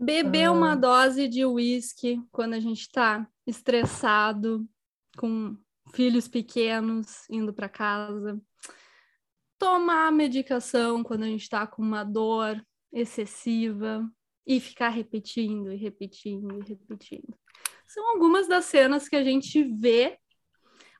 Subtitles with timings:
[0.00, 4.64] Beber uma dose de uísque quando a gente está estressado,
[5.16, 5.56] com
[5.92, 8.40] filhos pequenos indo para casa.
[9.58, 14.08] Tomar medicação quando a gente está com uma dor excessiva
[14.46, 17.36] e ficar repetindo e repetindo e repetindo.
[17.84, 20.16] São algumas das cenas que a gente vê,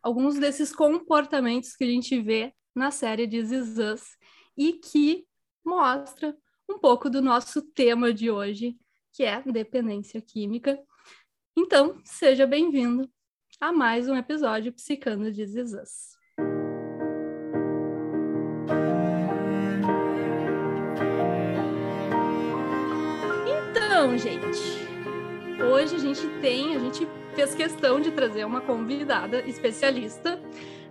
[0.03, 4.17] alguns desses comportamentos que a gente vê na série de Us
[4.57, 5.25] e que
[5.65, 6.37] mostra
[6.69, 8.77] um pouco do nosso tema de hoje,
[9.19, 10.79] que é dependência química.
[11.59, 13.11] Então, seja bem-vindo
[13.61, 16.16] a mais um episódio Psicando de Zizas.
[23.73, 24.45] Então, gente,
[25.69, 30.41] hoje a gente tem, a gente fez questão de trazer uma convidada especialista,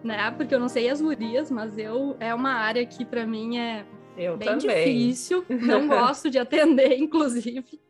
[0.04, 0.30] né?
[0.32, 3.86] Porque eu não sei as gurias, mas eu é uma área que para mim é
[4.18, 4.84] eu bem também.
[4.84, 7.87] difícil, não gosto de atender, inclusive.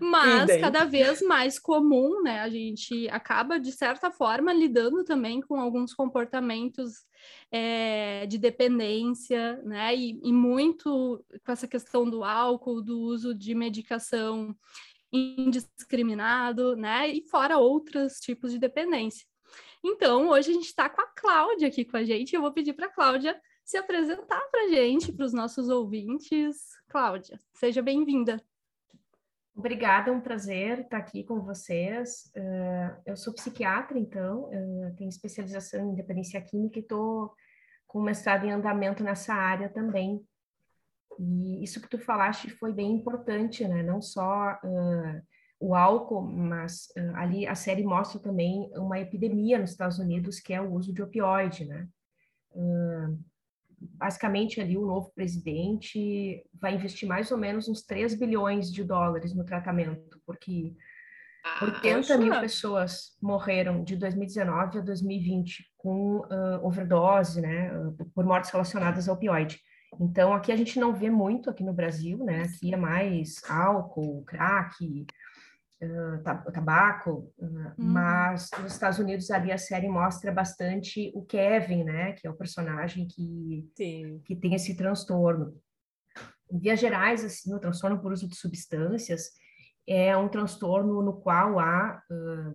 [0.00, 0.60] Mas Idem.
[0.60, 2.40] cada vez mais comum, né?
[2.40, 7.04] A gente acaba, de certa forma, lidando também com alguns comportamentos
[7.50, 9.94] é, de dependência, né?
[9.94, 14.54] E, e muito com essa questão do álcool, do uso de medicação
[15.12, 17.08] indiscriminado, né?
[17.08, 19.26] E fora outros tipos de dependência.
[19.82, 22.34] Então, hoje a gente está com a Cláudia aqui com a gente.
[22.34, 26.56] Eu vou pedir para a Cláudia se apresentar para a gente, para os nossos ouvintes.
[26.88, 28.42] Cláudia, seja bem-vinda.
[29.56, 32.32] Obrigada, é um prazer estar aqui com vocês.
[32.36, 37.32] Uh, eu sou psiquiatra, então, uh, tenho especialização em dependência química e estou
[37.86, 40.20] com mestrado em andamento nessa área também.
[41.20, 43.80] E isso que tu falaste foi bem importante, né?
[43.84, 45.22] Não só uh,
[45.60, 50.60] o álcool, mas ali a série mostra também uma epidemia nos Estados Unidos, que é
[50.60, 51.88] o uso de opioide, né?
[53.92, 59.34] Basicamente ali o novo presidente vai investir mais ou menos uns 3 bilhões de dólares
[59.34, 60.74] no tratamento, porque
[61.44, 68.24] Ah, 80 mil pessoas morreram de 2019 a 2020 com uh, overdose, né, uh, por
[68.24, 69.60] mortes relacionadas ao opioide.
[70.00, 74.24] Então, aqui a gente não vê muito aqui no Brasil, né, aqui é mais álcool,
[74.24, 75.06] crack,
[75.82, 81.84] uh, tab- tabaco, uh, mas nos Estados Unidos ali a série mostra bastante o Kevin,
[81.84, 84.20] né, que é o personagem que Sim.
[84.24, 85.56] que tem esse transtorno.
[86.50, 89.30] Em vias gerais, assim, o transtorno por uso de substâncias
[89.86, 92.54] é um transtorno no qual há ah,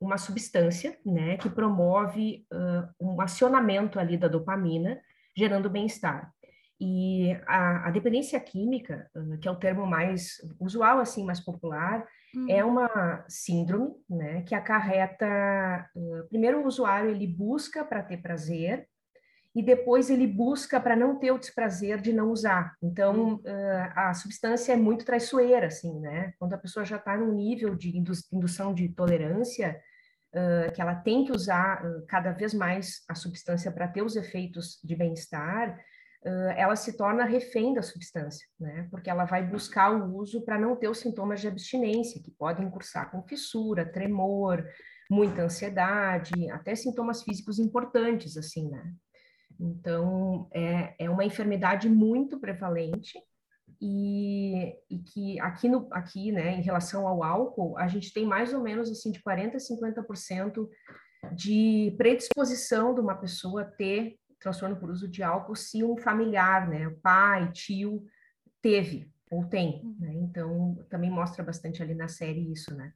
[0.00, 5.00] uma substância, né, que promove ah, um acionamento ali da dopamina,
[5.36, 6.32] gerando bem-estar.
[6.80, 9.08] E a, a dependência química,
[9.40, 12.06] que é o termo mais usual, assim, mais popular,
[12.48, 15.88] é uma síndrome, né, que acarreta,
[16.28, 18.88] primeiro o usuário ele busca para ter prazer,
[19.54, 22.74] e depois ele busca para não ter o desprazer de não usar.
[22.82, 23.40] Então,
[23.94, 26.34] ah, a substância é muito traiçoeira, assim, né?
[26.40, 29.80] Quando a pessoa já está num nível de indu- indução de tolerância,
[30.34, 34.16] ah, que ela tem que usar ah, cada vez mais a substância para ter os
[34.16, 35.78] efeitos de bem-estar,
[36.56, 38.88] ela se torna refém da substância, né?
[38.90, 42.70] Porque ela vai buscar o uso para não ter os sintomas de abstinência, que podem
[42.70, 44.64] cursar com fissura, tremor,
[45.10, 48.94] muita ansiedade, até sintomas físicos importantes, assim, né?
[49.60, 53.18] Então, é, é uma enfermidade muito prevalente
[53.80, 58.52] e, e que aqui, no, aqui, né, em relação ao álcool, a gente tem mais
[58.54, 60.68] ou menos, assim, de 40% a 50%
[61.34, 66.90] de predisposição de uma pessoa ter transtorno por uso de álcool se um familiar, né,
[67.02, 68.06] pai, tio,
[68.60, 70.12] teve ou tem, né?
[70.14, 72.92] Então, também mostra bastante ali na série isso, né?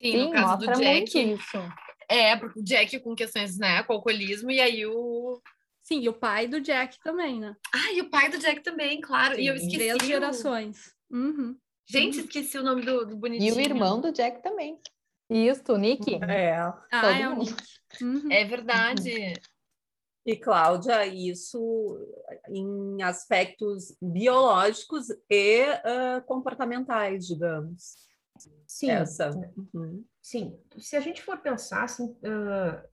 [0.00, 1.56] Sim, Sim, no caso do mostra muito Jack, isso.
[2.08, 5.40] é, porque o Jack com questões, né, com alcoolismo, e aí o.
[5.82, 7.56] Sim, e o pai do Jack também, né?
[7.74, 9.40] Ah, e o pai do Jack também, claro.
[9.40, 9.88] e eu Sim, esqueci.
[9.88, 10.94] Três o- gerações.
[11.10, 11.56] Uhum.
[11.86, 13.56] Gente, esqueci o nome do, do E bonitinho.
[13.56, 14.78] o irmão do Jack também.
[15.28, 16.16] Isso, Nick.
[16.22, 16.54] É.
[16.58, 17.36] Ah, Todo é o.
[17.38, 17.54] Nick.
[18.02, 18.30] Uhum.
[18.30, 19.40] É verdade.
[20.24, 21.98] E, Cláudia, isso
[22.48, 27.96] em aspectos biológicos e ah, comportamentais, digamos.
[28.66, 29.30] Sim, Essa.
[29.74, 30.04] Uhum.
[30.22, 32.84] Sim, se a gente for pensar, assim, ah,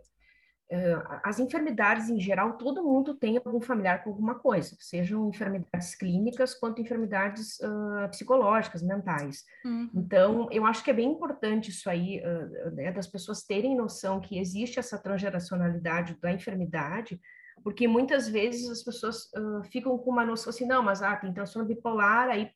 [1.24, 6.54] as enfermidades em geral, todo mundo tem algum familiar com alguma coisa, sejam enfermidades clínicas
[6.54, 9.46] quanto enfermidades ah, psicológicas, mentais.
[9.64, 9.90] Uhum.
[9.96, 14.20] Então, eu acho que é bem importante isso aí, ah, né, das pessoas terem noção
[14.20, 17.20] que existe essa transgeracionalidade da enfermidade,
[17.64, 21.34] porque muitas vezes as pessoas ah, ficam com uma noção assim, não, mas ah, tem
[21.34, 22.52] transtorno bipolar, aí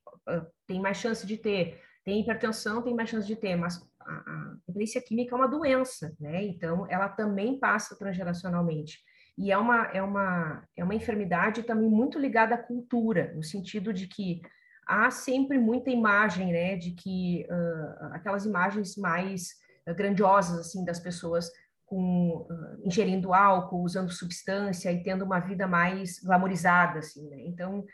[0.67, 5.01] tem mais chance de ter, tem hipertensão, tem mais chance de ter, mas a, dependência
[5.01, 6.43] química é uma doença, né?
[6.43, 8.99] Então, ela também passa transgeracionalmente.
[9.37, 13.93] E é uma, é uma, é uma enfermidade também muito ligada à cultura, no sentido
[13.93, 14.41] de que
[14.85, 19.49] há sempre muita imagem, né, de que uh, aquelas imagens mais
[19.87, 21.49] uh, grandiosas, assim, das pessoas
[21.85, 27.37] com, uh, ingerindo álcool, usando substância e tendo uma vida mais glamorizada, assim, né?
[27.45, 27.85] Então,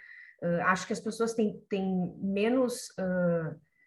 [0.65, 2.89] acho que as pessoas têm, têm menos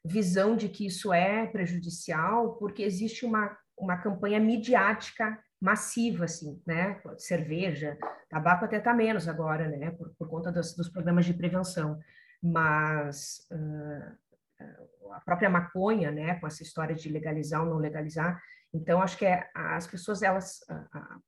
[0.05, 7.01] visão de que isso é prejudicial, porque existe uma, uma campanha midiática massiva, assim, né?
[7.19, 7.99] Cerveja,
[8.31, 9.91] tabaco até tá menos agora, né?
[9.91, 11.99] Por, por conta dos, dos programas de prevenção
[12.43, 18.41] mas uh, a própria maconha, né, com essa história de legalizar ou não legalizar,
[18.73, 20.61] então acho que é, as pessoas, elas,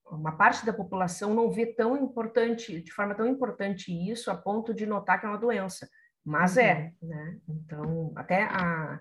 [0.07, 4.73] uma parte da população não vê tão importante, de forma tão importante isso, a ponto
[4.73, 5.89] de notar que é uma doença,
[6.25, 7.09] mas é, uhum.
[7.09, 7.39] né?
[7.49, 9.01] Então até a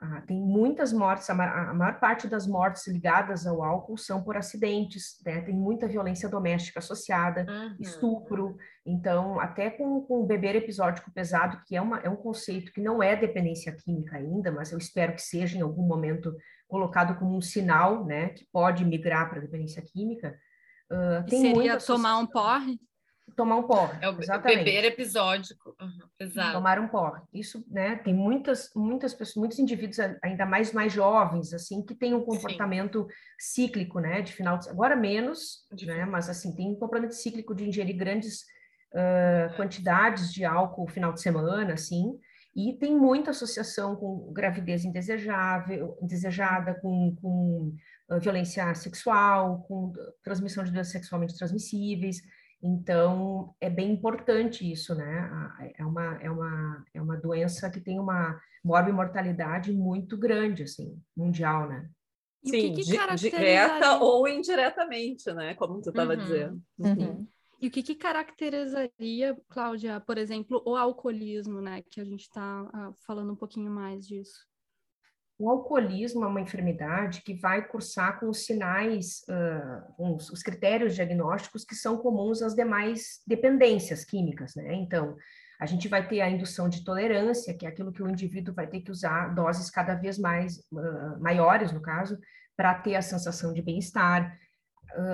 [0.00, 4.36] ah, tem muitas mortes, a, a, maior parte das mortes ligadas ao álcool são por
[4.36, 5.40] acidentes, né?
[5.40, 7.76] Tem muita violência doméstica associada, uhum.
[7.80, 8.56] estupro.
[8.86, 12.80] Então, até com, com o beber episódico pesado, que é, uma, é um conceito que
[12.80, 16.32] não é dependência química ainda, mas eu espero que seja em algum momento
[16.68, 18.28] colocado como um sinal, né?
[18.28, 20.38] Que pode migrar para dependência química.
[20.92, 22.78] Uh, seria tomar um porre?
[23.36, 23.98] Tomar um porre.
[24.00, 24.64] É o exatamente.
[24.64, 25.76] beber episódico.
[25.80, 26.52] Uhum.
[26.52, 27.22] Tomar um porre.
[27.32, 27.96] Isso, né?
[27.96, 33.06] Tem muitas, muitas pessoas, muitos indivíduos, ainda mais mais jovens, assim, que têm um comportamento
[33.38, 33.66] Sim.
[33.66, 34.22] cíclico, né?
[34.22, 36.04] De final de agora menos, de né?
[36.04, 38.42] Mas assim tem um comportamento cíclico de ingerir grandes
[38.92, 42.18] uh, quantidades de álcool no final de semana, assim.
[42.56, 47.72] E tem muita associação com gravidez indesejável, indesejada, com, com
[48.10, 49.92] uh, violência sexual, com
[50.24, 52.20] transmissão de doenças sexualmente transmissíveis.
[52.62, 55.30] Então, é bem importante isso, né?
[55.76, 61.68] É uma, é uma, é uma doença que tem uma morbimortalidade muito grande, assim, mundial,
[61.68, 61.88] né?
[62.42, 65.54] E Sim, que que direta ou indiretamente, né?
[65.54, 66.18] Como tu estava uhum.
[66.18, 66.62] dizendo.
[66.78, 67.26] Uhum.
[67.60, 71.82] E o que, que, caracterizaria, Cláudia, por exemplo, o alcoolismo, né?
[71.90, 74.47] Que a gente está uh, ah, falando um pouquinho mais disso.
[75.38, 80.42] O alcoolismo é uma enfermidade que vai cursar com os sinais, uh, com os, os,
[80.42, 84.74] critérios diagnósticos que são comuns às demais dependências químicas, né?
[84.74, 85.16] Então,
[85.60, 88.66] a gente vai ter a indução de tolerância, que é aquilo que o indivíduo vai
[88.66, 92.18] ter que usar doses cada vez mais uh, maiores, no caso,
[92.56, 94.36] para ter a sensação de bem-estar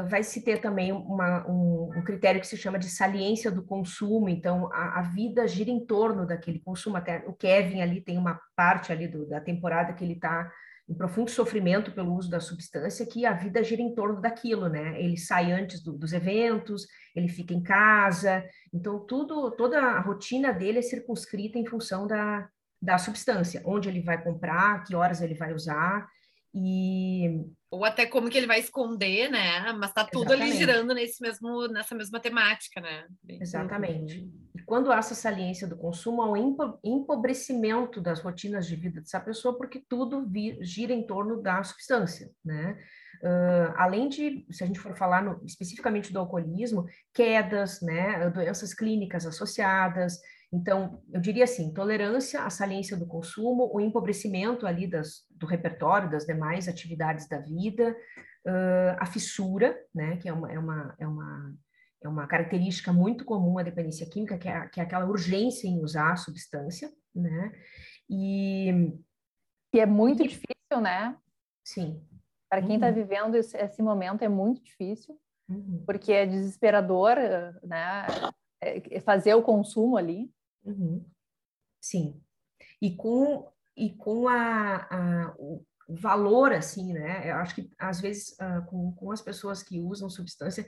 [0.08, 4.28] vai se ter também uma, um, um, critério que se chama de saliência do consumo,
[4.28, 8.40] então a, a, vida gira em torno daquele consumo, até o Kevin ali tem uma
[8.56, 10.50] parte ali do, da temporada que ele está
[10.88, 15.00] em profundo sofrimento pelo uso da substância, que a vida gira em torno daquilo, né?
[15.00, 16.86] Ele sai antes do, dos eventos,
[17.16, 22.48] ele fica em casa, então tudo, toda a rotina dele é circunscrita em função da,
[22.80, 26.06] da substância, onde ele vai comprar, que horas ele vai usar,
[26.54, 27.44] e
[27.74, 29.72] ou até como que ele vai esconder, né?
[29.72, 30.50] Mas tá tudo Exatamente.
[30.50, 33.06] ali girando nesse mesmo, nessa mesma temática, né?
[33.28, 34.30] Exatamente.
[34.54, 39.18] E quando há essa saliência do consumo, há um empobrecimento das rotinas de vida dessa
[39.18, 40.30] pessoa, porque tudo
[40.60, 42.78] gira em torno da substância, né?
[43.22, 48.74] Uh, além de, se a gente for falar no, especificamente do alcoolismo, quedas, né, doenças
[48.74, 50.20] clínicas associadas,
[50.54, 56.08] então, eu diria assim, tolerância à saliência do consumo, o empobrecimento ali das, do repertório
[56.08, 57.90] das demais atividades da vida,
[58.46, 61.54] uh, a fissura, né, que é uma, é, uma, é, uma,
[62.04, 65.82] é uma característica muito comum à dependência química, que é, que é aquela urgência em
[65.82, 67.52] usar a substância, né,
[68.08, 68.92] e...
[69.72, 71.16] Que é muito e, difícil, né?
[71.64, 72.00] Sim.
[72.48, 72.94] Para quem está uhum.
[72.94, 75.18] vivendo esse, esse, momento é muito difícil,
[75.48, 75.82] uhum.
[75.84, 77.16] porque é desesperador,
[77.60, 78.06] né,
[78.60, 80.32] é, fazer o consumo ali.
[80.64, 81.04] Uhum.
[81.80, 82.20] Sim.
[82.80, 87.30] E com, e com a, a, o valor, assim, né?
[87.30, 90.66] Eu acho que, às vezes, uh, com, com as pessoas que usam substância,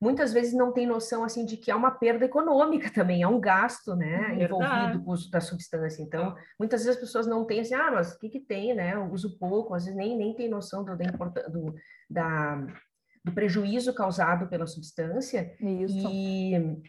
[0.00, 3.40] muitas vezes não tem noção, assim, de que é uma perda econômica também, é um
[3.40, 4.34] gasto, né?
[4.36, 4.44] Verdade.
[4.44, 6.02] Envolvido com o uso da substância.
[6.02, 8.94] Então, muitas vezes as pessoas não têm, assim, ah, mas o que que tem, né?
[8.94, 11.74] Eu uso pouco, às vezes nem, nem tem noção do, do,
[12.08, 12.66] da,
[13.24, 15.56] do prejuízo causado pela substância.
[15.60, 16.08] Isso.
[16.10, 16.80] E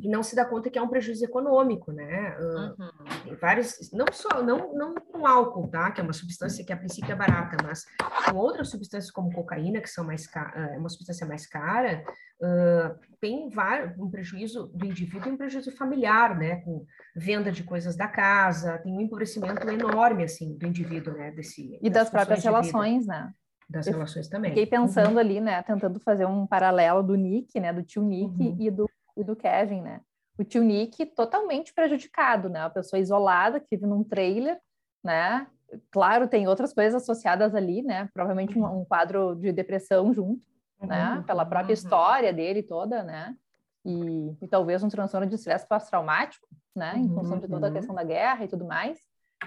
[0.00, 2.36] e não se dá conta que é um prejuízo econômico, né?
[2.38, 2.88] Uhum.
[3.24, 5.90] Tem vários, não só, não, não com álcool, tá?
[5.90, 7.84] Que é uma substância que a princípio é barata, mas
[8.28, 12.04] com outras substâncias como cocaína, que são mais é uma substância mais cara,
[12.40, 16.56] uh, tem vários, um prejuízo do indivíduo e um prejuízo familiar, né?
[16.56, 16.84] Com
[17.16, 21.30] venda de coisas da casa, tem um empobrecimento enorme, assim, do indivíduo, né?
[21.30, 23.32] Desse, e das, das próprias relações, né?
[23.68, 24.50] Das relações também.
[24.50, 25.18] Fiquei pensando uhum.
[25.18, 25.62] ali, né?
[25.62, 27.72] Tentando fazer um paralelo do Nick, né?
[27.72, 28.56] Do tio Nick uhum.
[28.60, 30.00] e do e do Kevin, né?
[30.38, 32.60] O tio Nick totalmente prejudicado, né?
[32.60, 34.58] Uma pessoa isolada que vive num trailer,
[35.02, 35.46] né?
[35.90, 38.08] Claro, tem outras coisas associadas ali, né?
[38.12, 40.44] Provavelmente um, um quadro de depressão junto,
[40.80, 41.08] né?
[41.08, 41.16] uhum.
[41.16, 41.24] né?
[41.26, 41.74] Pela própria uhum.
[41.74, 43.36] história dele toda, né?
[43.84, 47.74] e, e talvez um transtorno de estresse pós-traumático, né, em função de toda a uhum.
[47.74, 48.98] questão da guerra e tudo mais,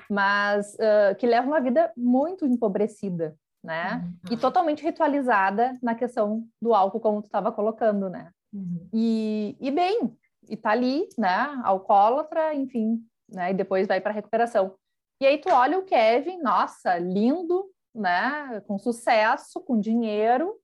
[0.10, 4.34] mas uh, que leva uma vida muito empobrecida, né, uhum.
[4.34, 8.88] e totalmente ritualizada na questão do álcool, como tu estava colocando, né, uhum.
[8.94, 10.18] e, e bem,
[10.50, 14.76] e tá ali, né, alcoólatra, enfim, né, e depois vai para recuperação.
[15.20, 20.56] E aí tu olha o Kevin, nossa, lindo, né, com sucesso, com dinheiro,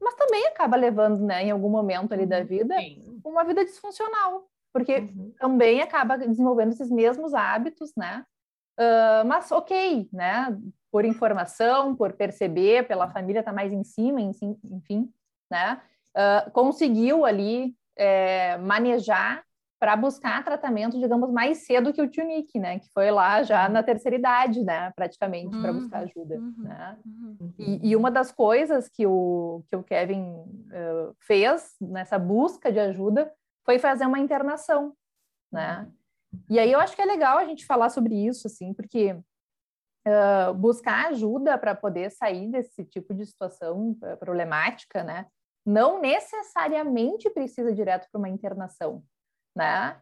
[0.00, 2.46] mas também acaba levando, né, em algum momento ali da uhum.
[2.46, 3.20] vida, Sim.
[3.24, 5.32] uma vida disfuncional, porque uhum.
[5.38, 8.24] também acaba desenvolvendo esses mesmos hábitos, né?
[8.78, 10.58] Uh, mas ok, né?
[10.90, 15.12] Por informação, por perceber, pela família tá mais em cima, enfim,
[15.48, 15.80] né?
[16.16, 19.42] Uh, conseguiu ali é, manejar
[19.84, 22.78] para buscar tratamento, digamos, mais cedo que o Tunic, né?
[22.78, 24.90] Que foi lá já na terceira idade, né?
[24.96, 26.98] Praticamente, para buscar uhum, ajuda, uhum, né?
[27.04, 27.52] Uhum.
[27.58, 32.78] E, e, uma das coisas que o, que o Kevin uh, fez nessa busca de
[32.78, 33.30] ajuda
[33.62, 34.94] foi fazer uma internação,
[35.52, 35.86] né?
[36.48, 40.54] E aí eu acho que é legal a gente falar sobre isso, assim, porque uh,
[40.54, 45.26] buscar ajuda para poder sair desse tipo de situação problemática, né?
[45.64, 49.02] Não necessariamente precisa direto para uma internação
[49.54, 49.96] né?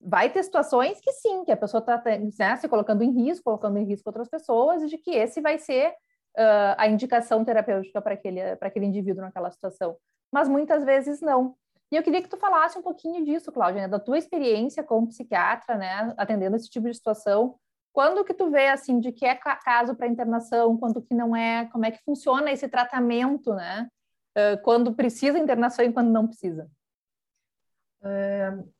[0.00, 2.00] Vai ter situações que sim, que a pessoa está
[2.38, 5.58] né, se colocando em risco, colocando em risco outras pessoas, e de que esse vai
[5.58, 9.96] ser uh, a indicação terapêutica para aquele, aquele indivíduo naquela situação.
[10.32, 11.56] Mas muitas vezes não.
[11.90, 15.08] E eu queria que tu falasse um pouquinho disso, Cláudia, né, da tua experiência como
[15.08, 17.56] psiquiatra, né, atendendo esse tipo de situação.
[17.92, 21.66] Quando que tu vê, assim, de que é caso para internação, quando que não é,
[21.72, 23.88] como é que funciona esse tratamento, né?
[24.38, 26.70] Uh, quando precisa internação e quando não precisa?
[28.00, 28.72] Uh,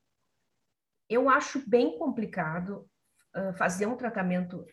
[1.09, 2.89] eu acho bem complicado
[3.35, 4.65] uh, fazer um tratamento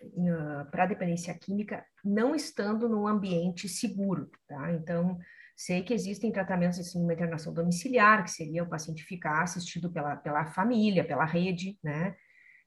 [0.70, 4.72] para dependência química não estando num ambiente seguro, tá?
[4.74, 5.18] Então,
[5.56, 10.16] sei que existem tratamentos assim, uma internação domiciliar, que seria o paciente ficar assistido pela,
[10.18, 12.16] pela família, pela rede, né?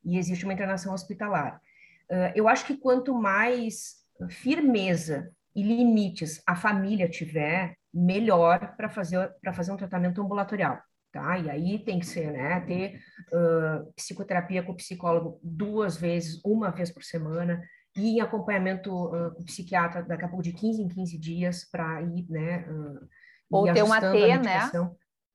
[0.04, 1.60] E existe uma internação hospitalar.
[2.10, 3.98] Uh, eu acho que quanto mais
[4.28, 10.78] firmeza e limites a família tiver, melhor para fazer, fazer um tratamento ambulatorial
[11.12, 11.38] tá?
[11.38, 13.00] E aí tem que ser, né, ter
[13.32, 17.62] uh, psicoterapia com o psicólogo duas vezes, uma vez por semana,
[17.96, 21.68] e em acompanhamento uh, com o psiquiatra daqui a pouco de 15 em 15 dias
[21.70, 23.08] para ir, né, uh,
[23.50, 24.70] ou ter uma T, né?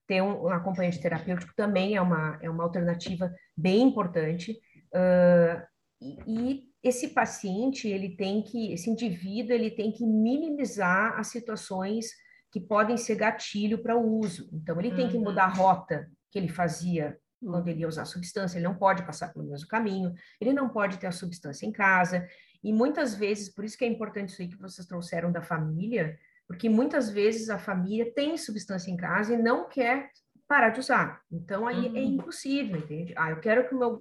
[0.05, 4.51] Ter um, um acompanhante terapêutico também é uma, é uma alternativa bem importante.
[4.93, 5.63] Uh,
[6.01, 12.07] e, e esse paciente, ele tem que, esse indivíduo, ele tem que minimizar as situações
[12.53, 14.48] que podem ser gatilho para o uso.
[14.53, 15.24] Então, ele tem que uhum.
[15.24, 19.03] mudar a rota que ele fazia quando ele ia usar a substância, ele não pode
[19.05, 22.25] passar pelo mesmo caminho, ele não pode ter a substância em casa,
[22.63, 26.17] e muitas vezes, por isso que é importante isso aí que vocês trouxeram da família,
[26.48, 30.10] porque muitas vezes a família tem substância em casa e não quer
[30.48, 31.22] parar de usar.
[31.31, 31.98] Então, aí é uhum.
[31.98, 33.13] é impossível, entende?
[33.17, 34.00] Ah, eu quero que o meu...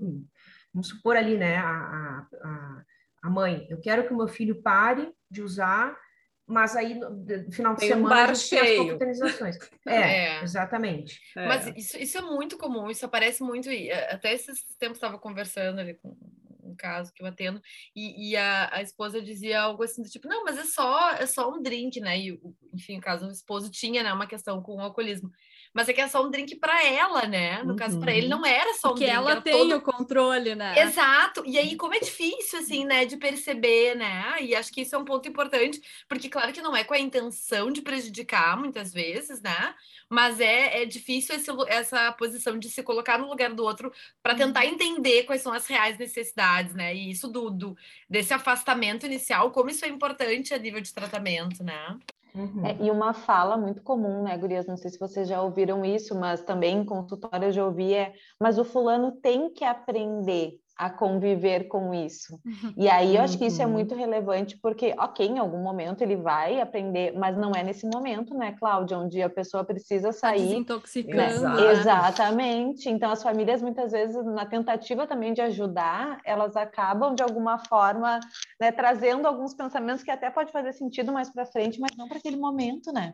[0.73, 2.83] Vamos supor ali, né, a, a,
[3.25, 5.97] a mãe, eu quero que o meu filho pare de usar
[6.47, 8.63] mas aí no final de tem semana um bar a gente cheio.
[8.63, 9.59] tem as confraternizações.
[9.87, 11.21] É, é, exatamente.
[11.37, 11.47] É.
[11.47, 13.69] Mas isso, isso é muito comum, isso aparece muito.
[13.69, 16.17] Eh, até esses tempos estava conversando ali com
[16.63, 17.61] um caso que eu atendo,
[17.95, 21.27] e, e a, a, esposa dizia algo assim do tipo, não, mas é só, é
[21.27, 22.19] só um drink, né?
[22.19, 22.41] E,
[22.73, 25.31] enfim, o caso o esposo tinha né, uma questão com o alcoolismo
[25.75, 27.63] mas é que é só um drink para ela, né?
[27.63, 27.77] No uhum.
[27.77, 29.17] caso, para ele não era só um Porque drink.
[29.17, 29.77] Porque ela tem todo...
[29.77, 30.79] o controle, né?
[30.83, 31.43] Exato.
[31.47, 34.37] E aí, como é difícil, assim, né, de perceber, né?
[34.41, 36.99] E acho que isso é um ponto importante, porque, claro, que não é com a
[36.99, 39.75] intenção de prejudicar, muitas vezes, né?
[40.11, 43.91] Mas é, é difícil esse, essa posição de se colocar no lugar do outro
[44.23, 44.73] para tentar uhum.
[44.73, 46.95] entender quais são as reais necessidades, né?
[46.95, 47.77] E isso do, do
[48.09, 51.99] desse afastamento inicial, como isso é importante a nível de tratamento, né?
[52.35, 52.65] Uhum.
[52.65, 54.67] É, e uma fala muito comum, né, Gurias?
[54.67, 58.15] Não sei se vocês já ouviram isso, mas também em consultório eu já ouvi é,
[58.41, 62.41] mas o fulano tem que aprender a conviver com isso.
[62.77, 63.73] E aí eu acho que isso é uhum.
[63.73, 68.35] muito relevante, porque, ok, em algum momento ele vai aprender, mas não é nesse momento,
[68.35, 70.49] né, Cláudia, onde a pessoa precisa tá sair.
[70.49, 71.49] Desintoxicando.
[71.49, 71.73] Né?
[71.73, 72.89] Exatamente.
[72.89, 78.19] Então, as famílias, muitas vezes, na tentativa também de ajudar, elas acabam, de alguma forma,
[78.61, 82.19] né, trazendo alguns pensamentos que até pode fazer sentido mais para frente, mas não para
[82.19, 83.13] aquele momento, né?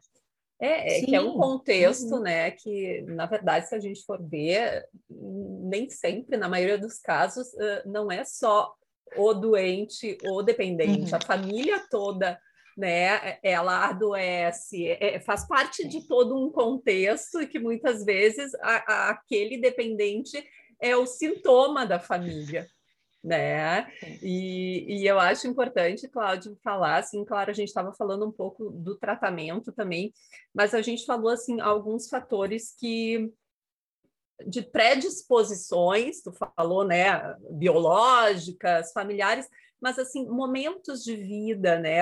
[0.60, 2.22] É, é que é um contexto, uhum.
[2.22, 7.48] né, que, na verdade, se a gente for ver, nem sempre, na maioria dos casos,
[7.86, 8.74] não é só
[9.16, 11.16] o doente ou dependente, uhum.
[11.16, 12.40] a família toda,
[12.76, 18.92] né, ela adoece, é, faz parte de todo um contexto e que muitas vezes a,
[18.92, 20.44] a, aquele dependente
[20.80, 22.68] é o sintoma da família
[23.22, 23.90] né?
[24.22, 28.70] E, e, eu acho importante, Cláudio, falar, assim, claro, a gente estava falando um pouco
[28.70, 30.12] do tratamento também,
[30.54, 33.32] mas a gente falou, assim, alguns fatores que
[34.46, 39.48] de predisposições, tu falou, né, biológicas, familiares,
[39.80, 42.00] mas assim, momentos de vida, né?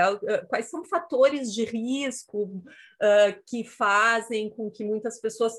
[0.49, 5.55] Quais são fatores de risco uh, que fazem com que muitas pessoas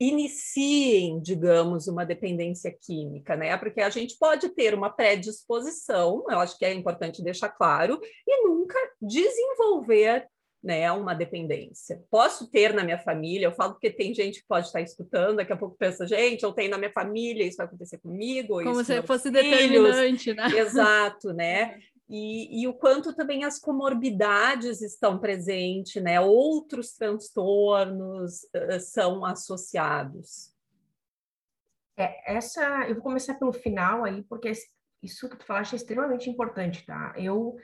[0.00, 3.56] iniciem, digamos, uma dependência química, né?
[3.56, 8.46] Porque a gente pode ter uma predisposição, eu acho que é importante deixar claro, e
[8.46, 10.26] nunca desenvolver
[10.62, 12.02] né, uma dependência.
[12.10, 15.52] Posso ter na minha família, eu falo porque tem gente que pode estar escutando, daqui
[15.52, 18.62] a pouco pensa, gente, eu tenho na minha família, isso vai acontecer comigo.
[18.62, 19.50] Como se fosse filhos.
[19.50, 20.46] determinante, né?
[20.58, 21.78] Exato, né?
[22.08, 26.18] E, e, o quanto também as comorbidades estão presentes, né?
[26.18, 30.54] Outros transtornos uh, são associados.
[31.98, 34.50] É, essa, eu vou começar pelo final aí, porque
[35.02, 37.12] isso que tu falaste é extremamente importante, tá?
[37.14, 37.56] Eu,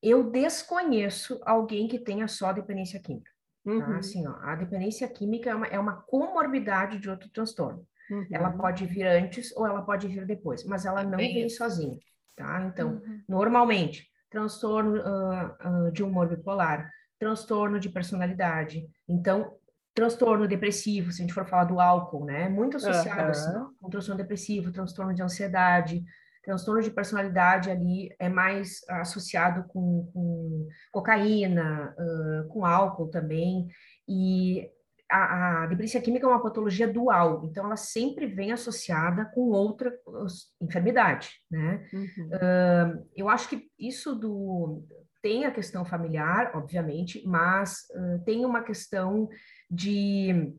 [0.00, 3.32] eu desconheço alguém que tenha só dependência química.
[3.64, 3.72] Tá?
[3.72, 3.80] Uhum.
[3.80, 3.98] Tá?
[3.98, 7.84] Assim, ó, a dependência química é uma, é uma comorbidade de outro transtorno.
[8.08, 8.26] Uhum.
[8.30, 11.56] Ela pode vir antes ou ela pode vir depois, mas ela não Bem vem isso.
[11.56, 11.98] sozinha
[12.38, 12.64] tá?
[12.72, 13.20] Então, uhum.
[13.28, 19.52] normalmente, transtorno uh, uh, de humor bipolar, transtorno de personalidade, então,
[19.92, 22.48] transtorno depressivo, se a gente for falar do álcool, né?
[22.48, 23.30] Muito associado, uhum.
[23.30, 26.04] assim, com transtorno depressivo, transtorno de ansiedade,
[26.44, 33.66] transtorno de personalidade ali é mais associado com, com cocaína, uh, com álcool também,
[34.06, 34.70] e
[35.10, 39.92] a, a dependência química é uma patologia dual, então ela sempre vem associada com outra
[40.60, 41.88] enfermidade, né?
[41.92, 42.26] Uhum.
[42.26, 44.84] Uh, eu acho que isso do
[45.20, 49.28] tem a questão familiar, obviamente, mas uh, tem uma questão
[49.68, 50.54] de,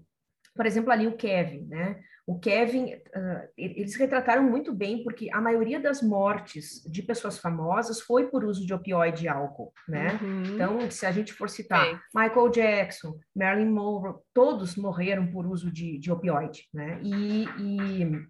[0.56, 2.02] por exemplo, ali o Kevin, né?
[2.30, 8.02] O Kevin, uh, eles retrataram muito bem, porque a maioria das mortes de pessoas famosas
[8.02, 10.20] foi por uso de opioide e álcool, né?
[10.22, 10.44] Uhum.
[10.44, 12.04] Então, se a gente for citar.
[12.14, 17.02] Michael Jackson, Marilyn Monroe, todos morreram por uso de, de opioide, né?
[17.02, 18.28] E, e,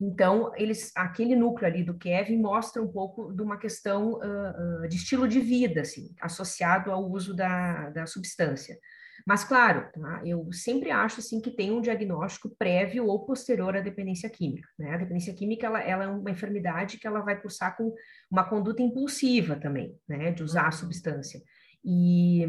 [0.00, 4.88] então, eles, aquele núcleo ali do Kevin mostra um pouco de uma questão uh, uh,
[4.88, 8.78] de estilo de vida, assim, associado ao uso da, da substância.
[9.26, 10.22] Mas, claro, tá?
[10.24, 14.68] eu sempre acho assim, que tem um diagnóstico prévio ou posterior à dependência química.
[14.78, 14.94] Né?
[14.94, 17.94] A dependência química ela, ela, é uma enfermidade que ela vai cursar com
[18.30, 20.32] uma conduta impulsiva também, né?
[20.32, 20.72] de usar a uhum.
[20.72, 21.40] substância.
[21.84, 22.46] E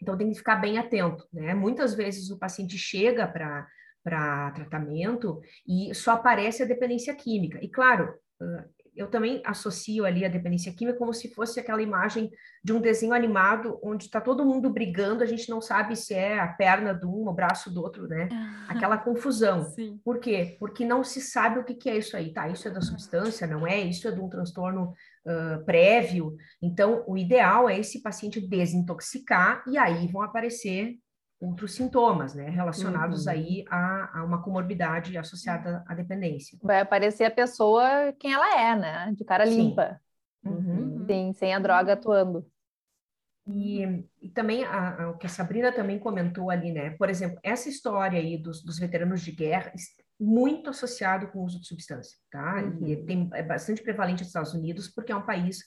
[0.00, 1.26] então tem que ficar bem atento.
[1.32, 1.54] Né?
[1.54, 3.66] Muitas vezes o paciente chega para
[4.06, 7.58] para tratamento e só aparece a dependência química.
[7.60, 8.14] E claro,
[8.96, 12.30] eu também associo ali a dependência química como se fosse aquela imagem
[12.64, 16.38] de um desenho animado onde está todo mundo brigando, a gente não sabe se é
[16.38, 18.28] a perna do um, o braço do outro, né?
[18.68, 19.64] Aquela confusão.
[19.70, 20.00] Sim.
[20.04, 20.56] Por quê?
[20.58, 22.48] Porque não se sabe o que, que é isso aí, tá?
[22.48, 23.80] Isso é da substância, não é?
[23.80, 26.36] Isso é de um transtorno uh, prévio.
[26.60, 30.96] Então, o ideal é esse paciente desintoxicar e aí vão aparecer
[31.40, 33.32] outros sintomas, né, relacionados uhum.
[33.32, 36.58] aí a, a, uma comorbidade associada à dependência.
[36.62, 39.56] Vai aparecer a pessoa quem ela é, né, de cara Sim.
[39.56, 40.00] limpa.
[40.44, 41.04] Uhum.
[41.06, 42.46] Sim, sem a droga atuando.
[43.46, 47.38] E, e também a, a, o que a Sabrina também comentou ali, né, por exemplo,
[47.42, 49.72] essa história aí dos, dos veteranos de guerra
[50.18, 52.62] muito associado com o uso de substância, tá?
[52.62, 52.86] Uhum.
[52.86, 55.58] E tem, é bastante prevalente nos Estados Unidos porque é um país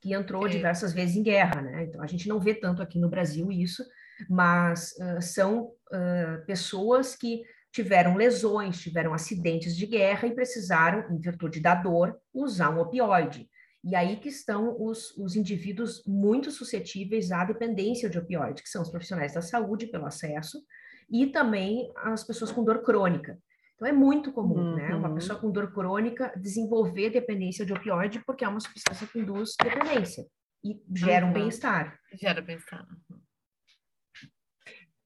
[0.00, 0.50] que entrou é.
[0.50, 1.84] diversas vezes em guerra, né?
[1.84, 3.82] Então a gente não vê tanto aqui no Brasil isso,
[4.28, 11.18] mas uh, são uh, pessoas que tiveram lesões, tiveram acidentes de guerra e precisaram, em
[11.18, 13.48] virtude da dor, usar um opioide.
[13.82, 18.80] E aí que estão os, os indivíduos muito suscetíveis à dependência de opioide, que são
[18.80, 20.62] os profissionais da saúde, pelo acesso,
[21.10, 23.38] e também as pessoas com dor crônica.
[23.74, 24.76] Então, é muito comum, uhum.
[24.76, 24.94] né?
[24.94, 25.14] Uma uhum.
[25.16, 30.24] pessoa com dor crônica desenvolver dependência de opioide, porque é uma substância que induz dependência
[30.64, 31.30] e gera uhum.
[31.30, 31.98] um bem-estar.
[32.14, 32.86] Gera bem-estar.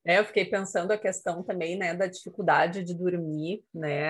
[0.08, 4.08] É, eu fiquei pensando a questão também, né, da dificuldade de dormir, né?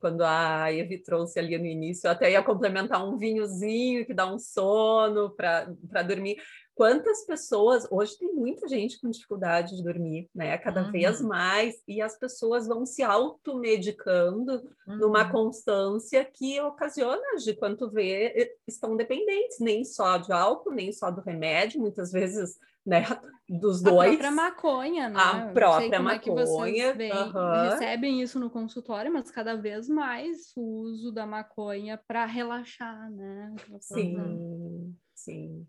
[0.00, 4.26] Quando a Evi trouxe ali no início, eu até ia complementar um vinhozinho que dá
[4.26, 6.38] um sono para dormir.
[6.74, 10.56] Quantas pessoas, hoje tem muita gente com dificuldade de dormir, né?
[10.56, 10.90] Cada uhum.
[10.90, 14.96] vez mais, e as pessoas vão se automedicando uhum.
[14.96, 21.10] numa constância que ocasiona, de quanto vê, estão dependentes, nem só de álcool, nem só
[21.10, 23.04] do remédio, muitas vezes né?
[23.48, 24.14] Dos dois.
[24.14, 25.20] A própria maconha, né?
[25.20, 26.84] A própria maconha.
[26.84, 27.70] É vem, uhum.
[27.70, 33.54] recebem isso no consultório, mas cada vez mais o uso da maconha para relaxar, né?
[33.80, 35.66] Sim, sim.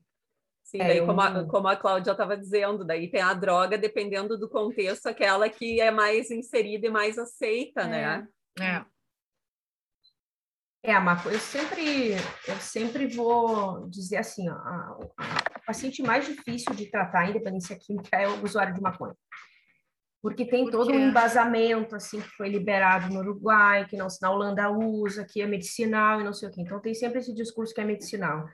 [0.63, 4.39] Sim, é, daí, como, a, como a Cláudia estava dizendo, daí tem a droga, dependendo
[4.39, 7.88] do contexto, aquela que é mais inserida e mais aceita, é.
[7.88, 8.28] né?
[8.60, 8.86] É.
[10.86, 12.12] É, Marco, eu sempre,
[12.46, 17.30] eu sempre vou dizer assim, ó, a, a, o paciente mais difícil de tratar a
[17.30, 19.15] independência química é o usuário de maconha.
[20.22, 24.69] porque tem todo um embasamento assim que foi liberado no Uruguai, que não na Holanda
[24.72, 26.62] usa, que é medicinal e não sei o quê.
[26.62, 28.46] Então tem sempre esse discurso que é medicinal.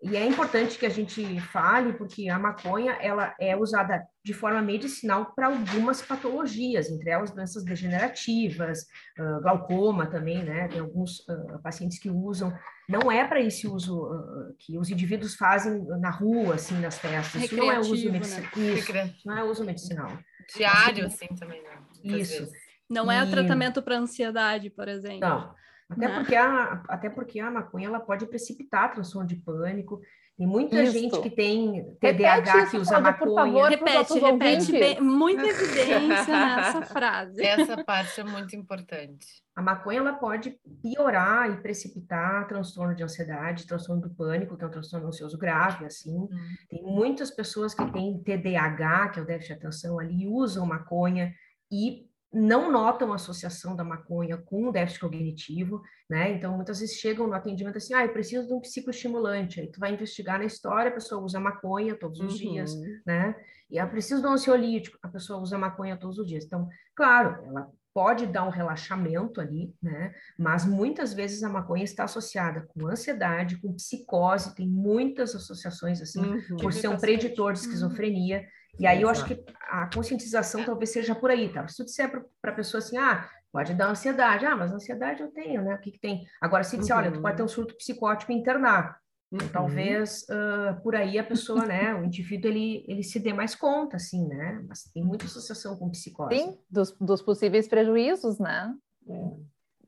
[0.00, 4.62] E é importante que a gente fale, porque a maconha ela é usada de forma
[4.62, 8.82] medicinal para algumas patologias, entre elas doenças degenerativas,
[9.18, 10.68] uh, glaucoma também, né?
[10.68, 12.56] Tem alguns uh, pacientes que usam.
[12.88, 17.42] Não é para esse uso uh, que os indivíduos fazem na rua, assim, nas festas.
[17.42, 18.50] Isso não é uso medicinal.
[18.56, 18.74] Né?
[18.74, 18.92] Isso,
[19.26, 20.18] não é uso medicinal.
[20.54, 21.78] Diário, assim, também, né?
[22.04, 22.48] Isso.
[22.88, 23.30] Não é e...
[23.30, 25.28] tratamento para ansiedade, por exemplo.
[25.28, 25.54] Não.
[25.88, 26.14] Até, né?
[26.14, 30.00] porque a, até porque a maconha ela pode precipitar transtorno de pânico.
[30.36, 30.92] Tem muita isso.
[30.92, 33.26] gente que tem TDAH que usa maconha.
[33.26, 37.42] Por favor, repete, repete bem, muita evidência nessa frase.
[37.42, 39.42] Essa parte é muito importante.
[39.56, 44.66] A maconha ela pode piorar e precipitar transtorno de ansiedade, transtorno do pânico, que é
[44.68, 46.16] um transtorno ansioso grave, assim.
[46.16, 46.28] Hum.
[46.70, 51.34] Tem muitas pessoas que têm TDAH, que é o déficit de atenção ali, usam maconha
[51.72, 56.30] e não notam a associação da maconha com o déficit cognitivo, né?
[56.32, 59.60] Então, muitas vezes chegam no atendimento assim, ah, eu preciso de um psicoestimulante.
[59.60, 62.38] Aí tu vai investigar na história, a pessoa usa maconha todos os uhum.
[62.38, 62.72] dias,
[63.06, 63.34] né?
[63.70, 66.44] E eu preciso de um ansiolítico, a pessoa usa maconha todos os dias.
[66.44, 70.14] Então, claro, ela pode dar um relaxamento ali, né?
[70.38, 76.20] Mas muitas vezes a maconha está associada com ansiedade, com psicose, tem muitas associações assim,
[76.20, 76.56] uhum.
[76.58, 78.38] por ser um preditor de esquizofrenia.
[78.38, 78.46] Uhum.
[78.78, 81.66] E aí eu acho que a conscientização talvez seja por aí, tá?
[81.66, 82.10] Se tu disser
[82.40, 85.74] para a pessoa assim, ah, pode dar ansiedade, ah, mas ansiedade eu tenho, né?
[85.74, 86.24] O que, que tem?
[86.40, 87.02] Agora, se disser, uhum.
[87.02, 88.98] olha, tu pode ter um surto psicótico e internar.
[89.30, 89.52] Então, uhum.
[89.52, 93.96] Talvez uh, por aí a pessoa, né, o indivíduo, ele, ele se dê mais conta,
[93.96, 94.64] assim, né?
[94.66, 96.34] Mas tem muita associação com psicose.
[96.34, 98.74] Sim, dos, dos possíveis prejuízos, né?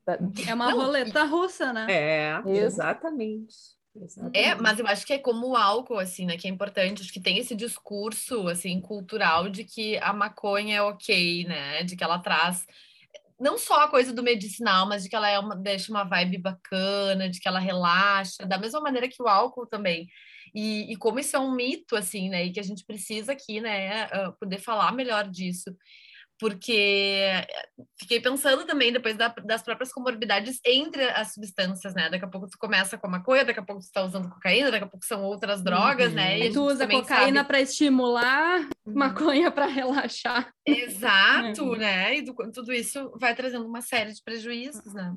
[0.07, 1.87] É, é uma Não, roleta russa, né?
[1.89, 2.49] É, Isso.
[2.49, 3.80] exatamente.
[4.33, 6.37] É, mas eu acho que é como o álcool, assim, né?
[6.37, 7.01] Que é importante.
[7.01, 11.83] Acho que tem esse discurso, assim, cultural de que a maconha é ok, né?
[11.83, 12.65] De que ela traz
[13.39, 16.37] não só a coisa do medicinal, mas de que ela é uma, deixa uma vibe
[16.37, 20.07] bacana, de que ela relaxa, da mesma maneira que o álcool também.
[20.53, 22.45] E, e como isso é um mito, assim, né?
[22.45, 25.75] E que a gente precisa aqui, né, uh, poder falar melhor disso
[26.41, 27.45] porque eh,
[27.99, 32.09] fiquei pensando também depois da, das próprias comorbidades entre as substâncias, né?
[32.09, 34.83] Daqui a pouco tu começa com maconha, daqui a pouco tu tá usando cocaína, daqui
[34.83, 36.15] a pouco são outras drogas, uhum.
[36.15, 36.39] né?
[36.39, 37.47] E tu usa cocaína sabe...
[37.47, 38.93] para estimular, uhum.
[38.95, 40.51] maconha para relaxar.
[40.65, 41.77] Exato, é.
[41.77, 42.17] né?
[42.17, 45.15] E do, tudo isso vai trazendo uma série de prejuízos, né?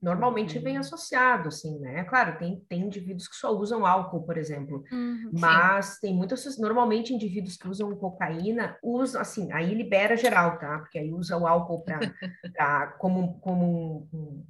[0.00, 2.04] Normalmente vem associado, assim, né?
[2.04, 6.00] Claro, tem, tem indivíduos que só usam álcool, por exemplo, uhum, mas sim.
[6.02, 10.78] tem muitas, normalmente indivíduos que usam cocaína, usam, assim, aí libera geral, tá?
[10.78, 11.98] Porque aí usa o álcool para
[12.98, 14.44] como, como um,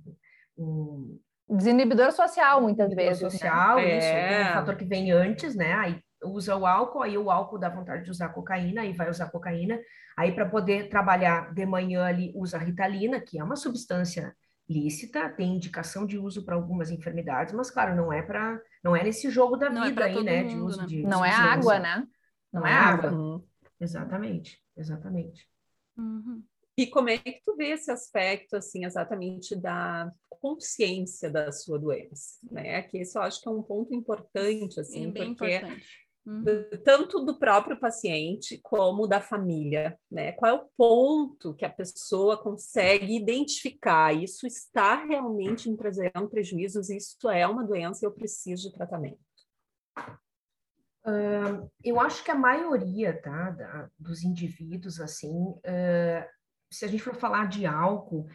[0.58, 1.18] um,
[1.48, 3.22] Desinibidor social, muitas vezes.
[3.22, 3.30] Né?
[3.30, 3.98] Social, né?
[3.98, 4.42] isso, é.
[4.42, 5.74] é um fator que vem antes, né?
[5.74, 9.30] Aí usa o álcool, aí o álcool dá vontade de usar cocaína, aí vai usar
[9.30, 9.78] cocaína,
[10.16, 14.34] aí para poder trabalhar de manhã ali usa ritalina, que é uma substância
[14.68, 19.02] lícita, tem indicação de uso para algumas enfermidades, mas claro, não é para não é
[19.02, 20.86] nesse jogo da não é vida é aí, né, mundo, de uso né?
[20.86, 22.06] de Não é água, né?
[22.52, 23.12] Não, não é, é água.
[23.12, 23.44] Uhum.
[23.80, 25.48] Exatamente, exatamente.
[25.96, 26.42] Uhum.
[26.76, 32.38] E como é que tu vê esse aspecto, assim, exatamente da consciência da sua doença,
[32.50, 32.82] né?
[32.82, 35.86] Que isso eu acho que é um ponto importante, assim, porque importante.
[36.26, 36.42] Uhum.
[36.82, 40.32] tanto do próprio paciente como da família, né?
[40.32, 44.14] Qual é o ponto que a pessoa consegue identificar?
[44.14, 49.18] Isso está realmente me trazendo prejuízos, isso é uma doença e eu preciso de tratamento.
[51.06, 56.26] Uh, eu acho que a maioria tá, da, dos indivíduos, assim, uh,
[56.72, 58.26] se a gente for falar de álcool,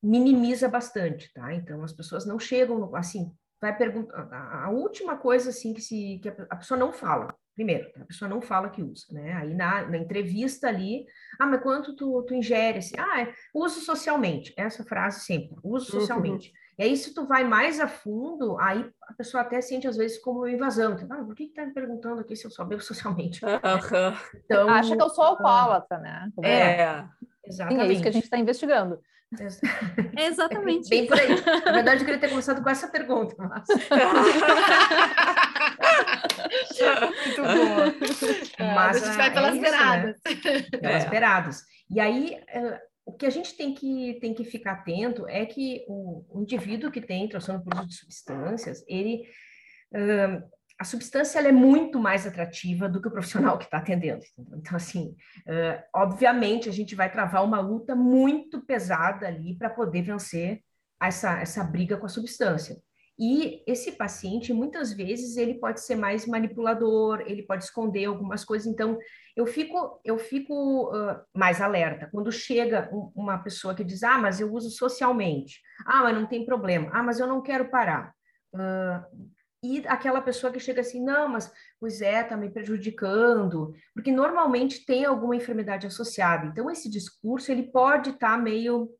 [0.00, 1.52] minimiza bastante, tá?
[1.52, 4.28] Então, as pessoas não chegam, assim, vai perguntar.
[4.64, 7.32] A última coisa assim que, se, que a pessoa não fala.
[7.54, 9.34] Primeiro, a pessoa não fala que usa, né?
[9.34, 11.06] Aí na, na entrevista ali,
[11.38, 12.78] ah, mas quanto tu, tu ingere?
[12.78, 14.52] Assim, ah, é, uso socialmente.
[14.56, 16.00] Essa frase sempre, uso uhum.
[16.00, 16.48] socialmente.
[16.48, 16.54] Uhum.
[16.78, 20.18] E aí, se tu vai mais a fundo, aí a pessoa até sente às vezes
[20.18, 20.94] como invasão.
[20.94, 23.44] Então, ah, por que, que tá me perguntando aqui se eu só bebo socialmente?
[23.44, 24.40] Uhum.
[24.44, 26.32] Então, Acha que eu sou alcoólatra, né?
[26.42, 27.04] É,
[27.46, 27.82] exatamente.
[27.82, 28.98] Sim, é isso que a gente está investigando.
[30.18, 30.88] Exatamente.
[30.88, 31.28] Bem por aí.
[31.64, 33.66] Na verdade, eu queria ter começado com essa pergunta, mas...
[37.26, 37.94] Muito boa.
[38.74, 40.20] Mas a gente vai é pelas é beiradas.
[40.24, 40.62] Né?
[40.80, 41.08] Pelas é.
[41.08, 41.64] beiradas.
[41.90, 45.84] E aí, uh, o que a gente tem que, tem que ficar atento é que
[45.88, 49.24] o, o indivíduo que tem transtorno por uso de substâncias, ele...
[49.92, 50.42] Uh,
[50.82, 54.24] a substância é muito mais atrativa do que o profissional que está atendendo.
[54.56, 55.14] Então, assim,
[55.46, 60.60] uh, obviamente, a gente vai travar uma luta muito pesada ali para poder vencer
[61.00, 62.76] essa, essa briga com a substância.
[63.16, 68.66] E esse paciente, muitas vezes, ele pode ser mais manipulador, ele pode esconder algumas coisas.
[68.66, 68.98] Então,
[69.36, 72.08] eu fico, eu fico uh, mais alerta.
[72.10, 75.60] Quando chega um, uma pessoa que diz, ah, mas eu uso socialmente.
[75.86, 76.90] Ah, mas não tem problema.
[76.92, 78.12] Ah, mas eu não quero parar.
[78.52, 84.10] Uh, e aquela pessoa que chega assim, não, mas pois é, tá me prejudicando, porque
[84.10, 86.46] normalmente tem alguma enfermidade associada.
[86.46, 88.90] Então, esse discurso, ele pode estar tá meio,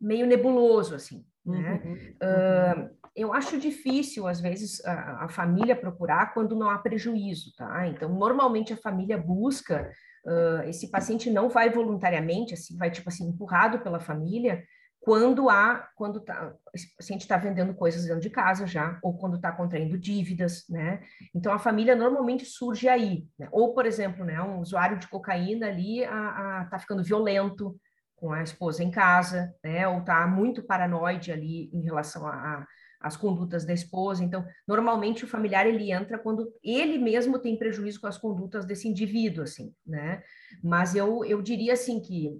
[0.00, 1.82] meio nebuloso, assim, né?
[1.84, 1.96] Uhum, uhum.
[1.98, 7.86] Uh, eu acho difícil, às vezes, a, a, família procurar quando não há prejuízo, tá?
[7.86, 9.92] Então, normalmente a família busca,
[10.24, 14.64] uh, esse paciente não vai voluntariamente, assim, vai, tipo assim, empurrado pela família,
[15.00, 19.36] quando há, quando tá, esse paciente está vendendo coisas dentro de casa já, ou quando
[19.36, 21.02] está contraindo dívidas, né?
[21.34, 23.48] Então a família normalmente surge aí, né?
[23.50, 27.74] Ou, por exemplo, né, um usuário de cocaína ali a, a, tá ficando violento
[28.14, 29.88] com a esposa em casa, né?
[29.88, 32.66] Ou tá muito paranoide ali em relação a,
[33.00, 34.22] as condutas da esposa.
[34.22, 38.86] Então, normalmente o familiar ele entra quando ele mesmo tem prejuízo com as condutas desse
[38.86, 40.22] indivíduo, assim, né?
[40.62, 42.38] Mas eu, eu diria assim que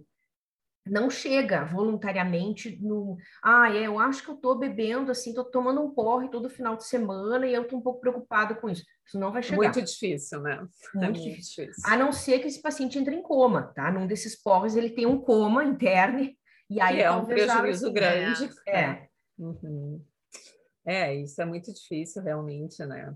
[0.87, 5.81] não chega voluntariamente no, ah, é, eu acho que eu tô bebendo assim, tô tomando
[5.83, 8.85] um porre todo final de semana e eu tô um pouco preocupado com isso.
[9.07, 9.57] Isso não vai chegar.
[9.57, 10.57] Muito difícil, né?
[10.57, 11.67] Muito, é muito difícil.
[11.67, 11.93] difícil.
[11.93, 13.91] A não ser que esse paciente entre em coma, tá?
[13.91, 16.29] Num desses porres ele tem um coma interno
[16.69, 18.51] e aí é um prejuízo assim, grande.
[18.67, 18.81] É.
[18.81, 19.09] é.
[19.39, 20.05] Uhum.
[20.87, 23.15] É, isso é muito difícil realmente, né?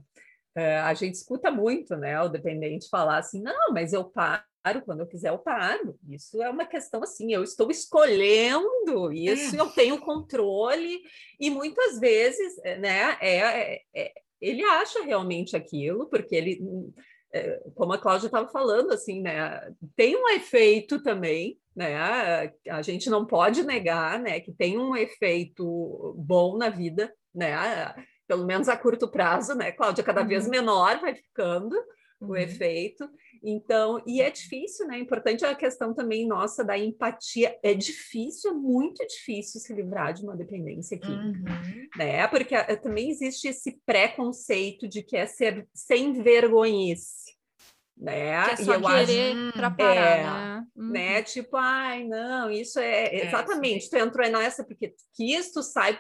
[0.57, 4.45] É, a gente escuta muito, né, o dependente falar assim, não, mas eu paro
[4.85, 5.99] quando eu quiser, eu paro.
[6.09, 9.61] Isso é uma questão assim, eu estou escolhendo isso, é.
[9.61, 11.03] eu tenho controle,
[11.39, 16.61] e muitas vezes, eh, né, é, é, é ele acha realmente aquilo, porque ele,
[17.33, 23.09] é, como a Cláudia estava falando, assim, né, tem um efeito também, né, a gente
[23.09, 27.55] não pode negar, né, que tem um efeito bom na vida, né,
[28.27, 30.29] pelo menos a curto prazo, né, Cláudia, cada uhum.
[30.29, 31.75] vez menor vai ficando
[32.21, 32.31] uhum.
[32.31, 33.09] o efeito,
[33.45, 34.99] então, e é difícil, né?
[34.99, 37.59] Importante a questão também nossa da empatia.
[37.63, 41.89] É difícil, é muito difícil se livrar de uma dependência química, uhum.
[41.97, 42.27] né?
[42.29, 47.35] Porque eh, também existe esse preconceito de que é ser sem vergonhice.
[47.97, 48.45] Né?
[48.47, 50.67] Que é só e eu querer acho, para parar, é, né?
[50.75, 50.91] Uhum.
[50.91, 51.23] né?
[51.23, 55.99] Tipo, ai, não, isso é, é exatamente, tu entrou nessa porque tu quis, tu sai,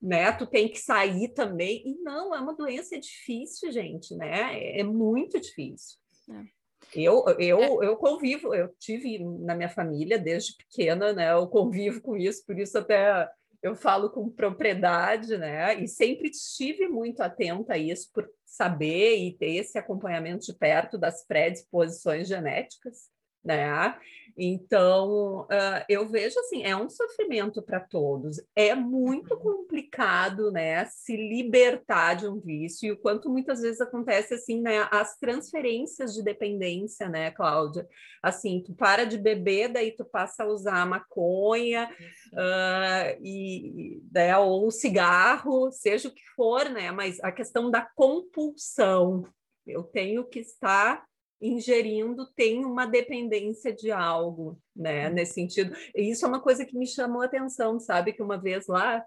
[0.00, 0.32] né?
[0.32, 1.82] Tu tem que sair também.
[1.84, 4.54] E não, é uma doença difícil, gente, né?
[4.54, 5.98] É, é muito difícil.
[6.30, 6.59] É.
[6.94, 7.86] Eu, eu, é.
[7.86, 11.32] eu convivo, eu tive na minha família desde pequena, né?
[11.32, 13.28] Eu convivo com isso, por isso até
[13.62, 15.74] eu falo com propriedade, né?
[15.82, 20.98] E sempre estive muito atenta a isso, por saber e ter esse acompanhamento de perto
[20.98, 23.10] das predisposições genéticas,
[23.44, 23.96] né?
[24.42, 28.40] Então, uh, eu vejo assim, é um sofrimento para todos.
[28.56, 29.40] É muito uhum.
[29.40, 34.88] complicado, né, se libertar de um vício, e o quanto muitas vezes acontece assim, né,
[34.90, 37.86] as transferências de dependência, né, Cláudia?
[38.22, 41.90] Assim, tu para de beber, daí tu passa a usar maconha,
[42.32, 49.26] uh, e, né, ou cigarro, seja o que for, né, mas a questão da compulsão,
[49.66, 51.04] eu tenho que estar
[51.40, 55.08] ingerindo tem uma dependência de algo, né?
[55.08, 55.14] Uhum.
[55.14, 55.74] Nesse sentido.
[55.94, 58.12] E isso é uma coisa que me chamou a atenção, sabe?
[58.12, 59.04] Que uma vez lá,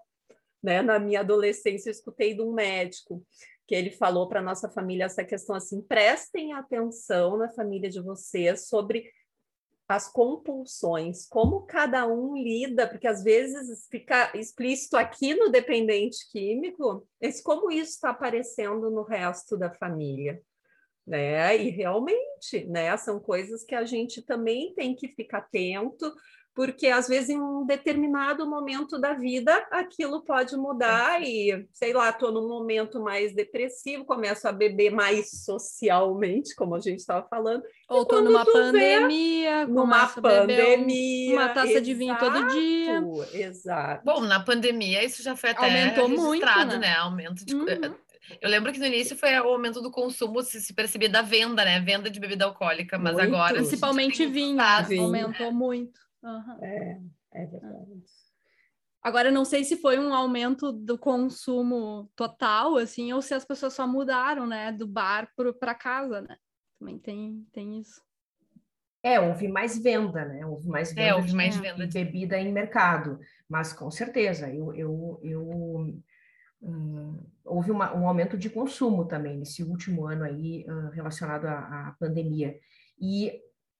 [0.62, 3.24] né, na minha adolescência, eu escutei de um médico
[3.66, 8.68] que ele falou para nossa família essa questão assim: prestem atenção na família de vocês
[8.68, 9.10] sobre
[9.86, 17.06] as compulsões, como cada um lida, porque às vezes fica explícito aqui no dependente químico,
[17.20, 20.42] esse como isso está aparecendo no resto da família
[21.06, 21.56] né?
[21.56, 26.12] E realmente, né, são coisas que a gente também tem que ficar atento,
[26.54, 32.10] porque às vezes em um determinado momento da vida aquilo pode mudar e, sei lá,
[32.10, 37.62] estou num momento mais depressivo, começo a beber mais socialmente, como a gente estava falando.
[37.88, 43.02] Ou estou numa pandemia, vê, numa pandemia, uma taça exato, de vinho todo dia.
[43.32, 44.04] Exato.
[44.04, 46.78] Bom, na pandemia isso já foi até Aumentou muito, né?
[46.78, 46.94] né?
[46.98, 47.94] Aumento de uhum.
[48.40, 51.64] Eu lembro que no início foi o aumento do consumo, se, se percebia da venda,
[51.64, 51.80] né?
[51.80, 53.26] Venda de bebida alcoólica, mas muito.
[53.26, 53.54] agora.
[53.54, 54.58] Principalmente vinho,
[54.88, 56.00] vinho, aumentou muito.
[56.22, 56.64] Uhum.
[56.64, 57.00] É,
[57.32, 58.04] é verdade.
[59.02, 63.74] Agora, não sei se foi um aumento do consumo total, assim, ou se as pessoas
[63.74, 65.28] só mudaram, né, do bar
[65.60, 66.38] para casa, né?
[66.78, 68.00] Também tem, tem isso.
[69.02, 70.46] É, houve mais venda, né?
[70.46, 74.48] Houve mais venda, é, houve de, mais venda de bebida em mercado, mas com certeza,
[74.48, 76.02] eu, eu, eu
[76.64, 81.88] Hum, houve uma, um aumento de consumo também nesse último ano aí uh, relacionado à,
[81.88, 82.56] à, pandemia.
[82.98, 83.32] E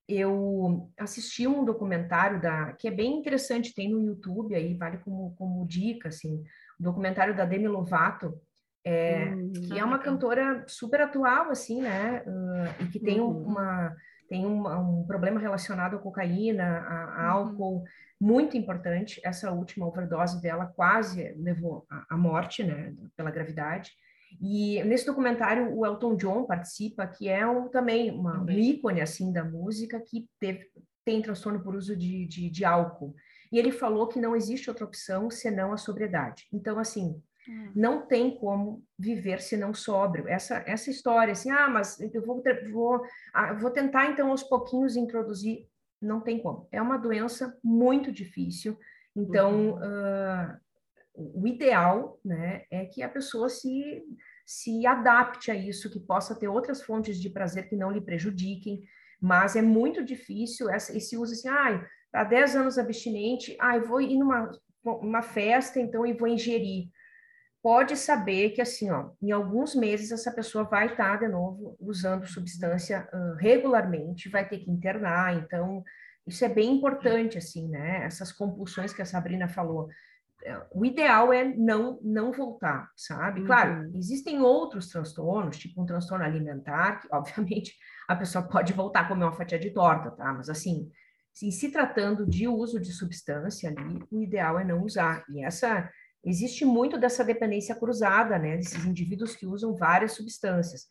[0.07, 5.35] eu assisti um documentário da que é bem interessante, tem no YouTube aí, vale como,
[5.37, 6.43] como dica, assim,
[6.79, 8.39] documentário da Demi Lovato,
[8.85, 12.23] é, hum, que é uma cantora super atual, assim, né?
[12.27, 13.45] Uh, e que tem uhum.
[13.45, 13.97] uma
[14.29, 17.49] tem um, um, problema relacionado à cocaína, a, a uhum.
[17.49, 17.85] álcool,
[18.21, 19.21] muito importante.
[19.25, 23.93] Essa última overdose dela quase levou à morte, né, pela gravidade.
[24.41, 29.33] E nesse documentário o Elton John participa, que é um, também uma, um ícone assim
[29.33, 30.67] da música que teve,
[31.05, 33.15] tem transtorno por uso de, de, de álcool.
[33.53, 36.49] E ele falou que não existe outra opção senão a sobriedade.
[36.53, 37.73] Então, assim, hum.
[37.75, 40.29] não tem como viver se não sóbrio.
[40.29, 43.03] Essa, essa história, assim, ah, mas eu vou, vou,
[43.33, 45.67] ah, vou tentar, então, aos pouquinhos introduzir.
[46.01, 46.69] Não tem como.
[46.71, 48.79] É uma doença muito difícil.
[49.17, 49.77] Então, uhum.
[49.77, 54.03] uh, o ideal, né, é que a pessoa se,
[54.45, 58.83] se adapte a isso, que possa ter outras fontes de prazer que não lhe prejudiquem,
[59.21, 63.83] mas é muito difícil essa, esse uso assim, ah, há 10 anos abstinente, ai, ah,
[63.83, 64.51] vou ir numa
[64.85, 66.89] uma festa, então, e vou ingerir.
[67.65, 72.27] Pode saber que, assim, ó, em alguns meses essa pessoa vai estar, de novo, usando
[72.27, 75.83] substância uh, regularmente, vai ter que internar, então,
[76.27, 78.05] isso é bem importante, assim, né?
[78.05, 79.89] Essas compulsões que a Sabrina falou
[80.73, 83.41] o ideal é não não voltar, sabe?
[83.41, 83.47] Uhum.
[83.47, 87.75] Claro, existem outros transtornos, tipo um transtorno alimentar, que obviamente
[88.09, 90.33] a pessoa pode voltar a comer uma fatia de torta, tá?
[90.33, 90.91] Mas assim,
[91.33, 95.25] se, se tratando de uso de substância ali, o ideal é não usar.
[95.31, 95.91] E essa
[96.25, 98.57] existe muito dessa dependência cruzada, né?
[98.57, 100.87] Desses indivíduos que usam várias substâncias.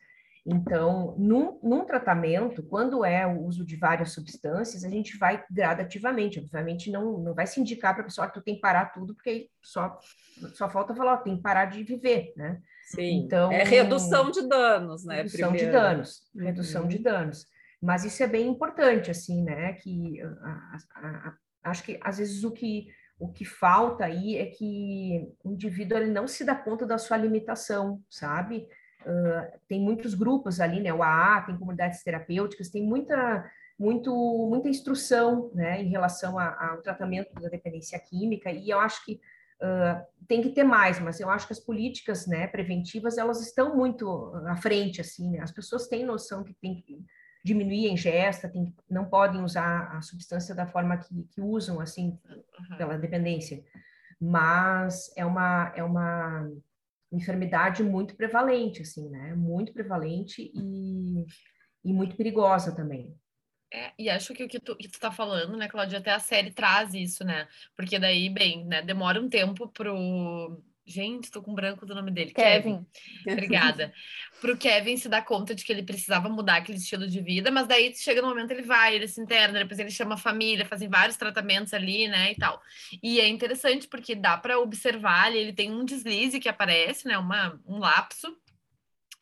[0.46, 6.38] Então, num, num, tratamento, quando é o uso de várias substâncias, a gente vai gradativamente.
[6.38, 9.14] Obviamente, não, não vai se indicar para a pessoa que tu tem que parar tudo,
[9.14, 9.98] porque só,
[10.52, 12.60] só falta falar, ó, tem que parar de viver, né?
[12.84, 15.16] Sim, então, é redução de danos, né?
[15.16, 15.66] Redução primeiro.
[15.66, 16.44] de danos, uhum.
[16.44, 17.46] redução de danos.
[17.80, 19.72] Mas isso é bem importante, assim, né?
[19.72, 21.34] Que a, a, a,
[21.70, 22.88] acho que às vezes o que
[23.24, 27.16] o que falta aí é que o indivíduo ele não se dá conta da sua
[27.16, 28.68] limitação, sabe?
[29.00, 30.92] Uh, tem muitos grupos ali, né?
[30.92, 34.12] O AA, tem comunidades terapêuticas, tem muita, muito,
[34.48, 39.14] muita instrução, né, em relação ao tratamento da dependência química, e eu acho que
[39.62, 43.74] uh, tem que ter mais, mas eu acho que as políticas, né, preventivas, elas estão
[43.74, 45.40] muito à frente, assim, né?
[45.40, 47.04] As pessoas têm noção que tem que
[47.44, 52.18] diminuir a ingesta, tem, não podem usar a substância da forma que, que usam, assim,
[52.78, 53.62] pela dependência,
[54.18, 56.50] mas é uma, é uma
[57.12, 59.34] enfermidade muito prevalente, assim, né?
[59.34, 61.26] Muito prevalente e,
[61.84, 63.14] e muito perigosa também.
[63.70, 66.94] É, e acho que o que tu, tá falando, né, Claudia, até a série traz
[66.94, 67.46] isso, né?
[67.76, 72.32] Porque daí, bem, né, demora um tempo pro Gente, estou com branco do nome dele.
[72.32, 72.86] Kevin.
[73.24, 73.32] Kevin.
[73.32, 73.92] Obrigada.
[74.40, 77.50] Para o Kevin se dar conta de que ele precisava mudar aquele estilo de vida,
[77.50, 80.66] mas daí chega no momento ele vai, ele se interna, depois ele chama a família,
[80.66, 82.60] fazem vários tratamentos ali, né, e tal.
[83.02, 87.16] E é interessante porque dá para observar ali, ele tem um deslize que aparece, né,
[87.16, 88.36] uma, um lapso,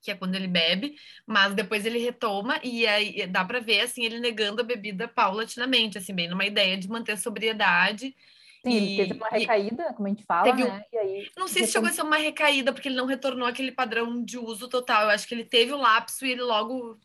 [0.03, 4.03] que é quando ele bebe, mas depois ele retoma e aí dá para ver assim
[4.03, 8.13] ele negando a bebida paulatinamente, assim, bem numa ideia de manter a sobriedade
[8.65, 10.85] Sim, e, ele teve uma recaída, e, como a gente fala, né?
[10.95, 14.23] Aí, não sei se chegou a ser uma recaída, porque ele não retornou aquele padrão
[14.25, 15.05] de uso total.
[15.05, 16.99] Eu acho que ele teve o lapso e ele logo.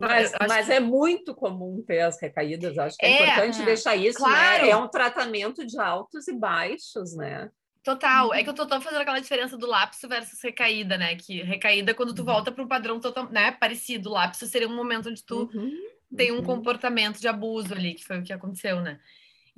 [0.00, 0.72] Mas, mas que...
[0.72, 4.64] é muito comum ter as recaídas, acho que é, é importante é, deixar isso, claro.
[4.64, 4.70] né?
[4.70, 7.50] É um tratamento de altos e baixos, né?
[7.82, 8.34] Total, uhum.
[8.34, 11.14] é que eu tô, tô fazendo aquela diferença do lapso versus recaída, né?
[11.16, 12.26] Que recaída é quando tu uhum.
[12.26, 14.08] volta para um padrão total, né, parecido.
[14.08, 15.70] O lapso seria um momento onde tu uhum.
[16.16, 16.42] tem um uhum.
[16.42, 18.98] comportamento de abuso ali, que foi o que aconteceu, né?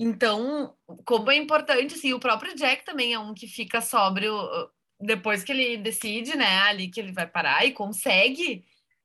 [0.02, 4.68] Então, como é importante, assim, o próprio Jack também é um que fica sóbrio uh,
[5.00, 8.64] depois que ele decide, né, ali que ele vai parar e consegue.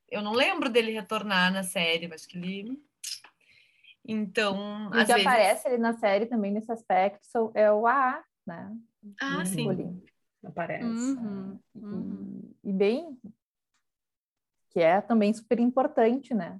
[0.09, 2.81] Eu não lembro dele retornar na série, mas que ele.
[4.03, 4.87] Então.
[4.87, 5.27] E que vezes...
[5.27, 8.75] aparece ali na série também nesse aspecto é o AA, né?
[9.21, 10.01] Ah, sim.
[10.43, 10.83] Aparece.
[10.83, 12.53] Uhum, uhum.
[12.63, 13.19] E, e bem.
[14.71, 16.59] Que é também super importante, né?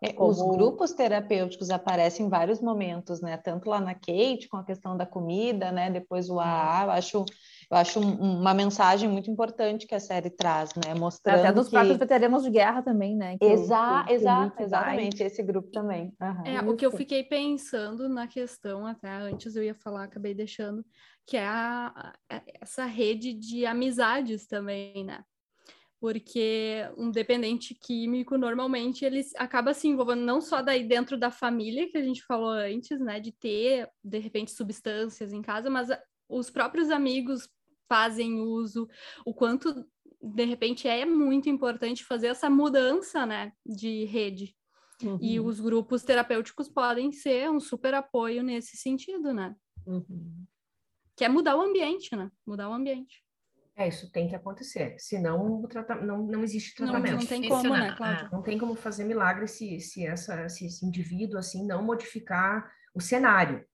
[0.00, 0.30] É, Como...
[0.30, 3.36] Os grupos terapêuticos aparecem em vários momentos, né?
[3.36, 5.90] Tanto lá na Kate, com a questão da comida, né?
[5.90, 7.24] Depois o AA, eu acho,
[7.70, 10.94] eu acho uma mensagem muito importante que a série traz, né?
[10.94, 11.72] Mostrando Até dos que...
[11.72, 13.36] próprios veteranos de guerra também, né?
[13.40, 16.12] Exato, exato, exatamente, esse grupo também.
[16.20, 16.46] Uhum.
[16.46, 20.84] É, o que eu fiquei pensando na questão, até antes eu ia falar, acabei deixando,
[21.26, 25.24] que é a, a, essa rede de amizades também, né?
[26.00, 31.90] Porque um dependente químico normalmente ele acaba se envolvendo não só daí dentro da família
[31.90, 35.88] que a gente falou antes, né, de ter de repente substâncias em casa, mas
[36.28, 37.48] os próprios amigos
[37.88, 38.88] fazem uso,
[39.24, 39.84] o quanto
[40.20, 44.54] de repente é muito importante fazer essa mudança, né, de rede.
[45.02, 45.18] Uhum.
[45.22, 49.54] E os grupos terapêuticos podem ser um super apoio nesse sentido, né?
[49.86, 50.44] Uhum.
[51.16, 52.30] que é mudar o ambiente, né?
[52.46, 53.24] Mudar o ambiente.
[53.78, 55.62] É, isso tem que acontecer, senão
[56.02, 57.12] não, não existe tratamento.
[57.12, 58.28] Não, não tem como, né, Cláudia?
[58.32, 63.00] Não tem como fazer milagre se, se, essa, se esse indivíduo, assim, não modificar o
[63.00, 63.64] cenário.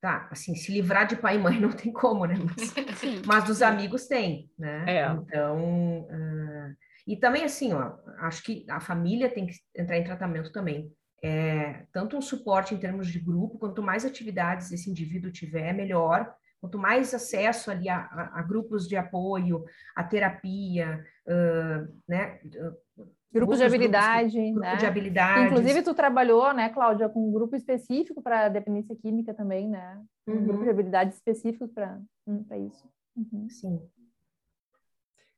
[0.00, 2.36] Tá, assim, se livrar de pai e mãe não tem como, né?
[2.36, 4.84] Mas, mas dos amigos tem, né?
[4.86, 5.06] É.
[5.10, 10.52] Então, uh, e também assim, ó, acho que a família tem que entrar em tratamento
[10.52, 10.88] também.
[11.24, 16.32] É, tanto um suporte em termos de grupo, quanto mais atividades esse indivíduo tiver, melhor,
[16.60, 19.64] Quanto mais acesso ali a, a, a grupos de apoio,
[19.96, 22.38] a terapia, uh, né?
[23.32, 24.68] Grupos de habilidade, grupos, né?
[24.68, 25.46] Grupo de habilidade.
[25.46, 30.02] Inclusive, tu trabalhou, né, Cláudia, com um grupo específico para dependência química também, né?
[30.26, 30.46] Um uhum.
[30.46, 32.88] grupo de habilidades específico para hum, isso.
[33.16, 33.48] Uhum.
[33.48, 33.80] Sim.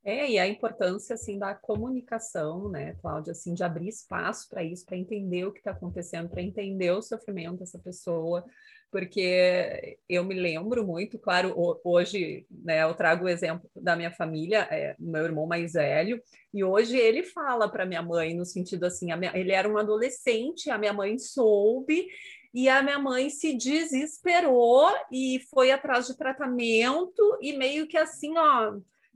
[0.04, 4.84] É, e a importância, assim, da comunicação, né, Cláudia, assim, de abrir espaço para isso,
[4.84, 8.44] para entender o que está acontecendo, para entender o sofrimento dessa pessoa,
[8.92, 14.68] porque eu me lembro muito, claro, hoje, né, eu trago o exemplo da minha família,
[14.70, 16.22] é, meu irmão mais velho,
[16.52, 20.70] e hoje ele fala para minha mãe, no sentido assim, minha, ele era um adolescente,
[20.70, 22.06] a minha mãe soube,
[22.52, 28.36] e a minha mãe se desesperou e foi atrás de tratamento, e meio que assim,
[28.36, 28.74] ó,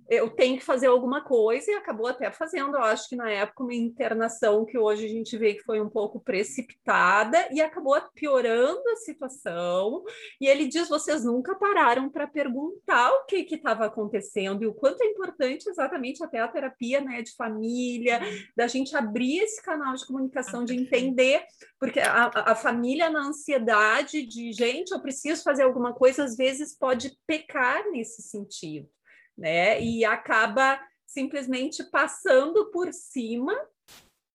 [0.09, 3.65] eu tenho que fazer alguma coisa e acabou até fazendo, eu acho que na época,
[3.65, 8.83] uma internação que hoje a gente vê que foi um pouco precipitada e acabou piorando
[8.91, 10.05] a situação.
[10.41, 15.03] E ele diz: vocês nunca pararam para perguntar o que estava acontecendo e o quanto
[15.03, 18.21] é importante exatamente até a terapia né, de família,
[18.57, 21.43] da gente abrir esse canal de comunicação, de entender,
[21.79, 26.77] porque a, a família na ansiedade de gente, eu preciso fazer alguma coisa, às vezes
[26.77, 28.89] pode pecar nesse sentido
[29.37, 29.81] né?
[29.83, 33.53] E acaba simplesmente passando por cima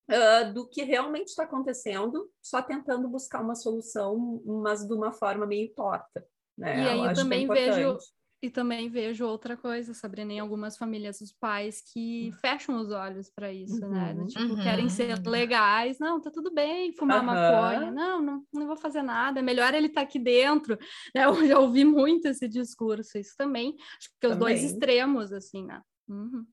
[0.10, 5.46] uh, do que realmente está acontecendo, só tentando buscar uma solução, mas de uma forma
[5.46, 6.26] meio torta.
[6.58, 6.84] Né?
[6.84, 7.98] E aí eu, é também é vejo
[8.44, 13.30] e também vejo outra coisa, Sabrina, em algumas famílias, os pais que fecham os olhos
[13.30, 14.14] para isso, né?
[14.14, 14.28] uhum, né?
[14.28, 14.64] Tipo, uhum.
[14.64, 16.00] querem ser legais.
[16.00, 17.26] Não, tá tudo bem fumar uhum.
[17.28, 17.92] maconha.
[17.92, 19.40] Não, não, não vou fazer nada.
[19.40, 20.78] É melhor ele estar tá aqui dentro.
[21.14, 21.26] Né?
[21.26, 23.18] Eu já ouvi muito esse discurso.
[23.18, 23.76] Isso também.
[23.98, 24.34] Acho que também.
[24.34, 25.82] os dois extremos, assim, né?
[26.08, 26.46] Uhum.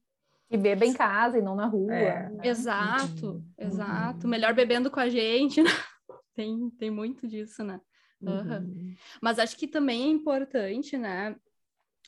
[0.50, 1.94] E beba em casa e não na rua.
[1.94, 2.28] É.
[2.30, 2.48] Né?
[2.48, 3.52] Exato, uhum.
[3.56, 4.26] exato.
[4.26, 5.62] Melhor bebendo com a gente.
[5.62, 5.70] Né?
[6.34, 7.80] Tem, tem muito disso, né?
[8.20, 8.94] Uhum.
[9.20, 11.34] Mas acho que também é importante, né?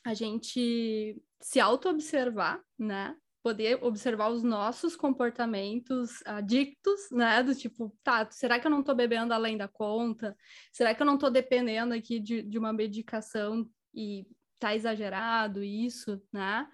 [0.03, 3.15] A gente se auto-observar, né?
[3.43, 7.41] Poder observar os nossos comportamentos adictos, né?
[7.41, 10.35] Do tipo, tá, será que eu não tô bebendo além da conta?
[10.71, 14.27] Será que eu não tô dependendo aqui de, de uma medicação e
[14.59, 16.67] tá exagerado isso, né?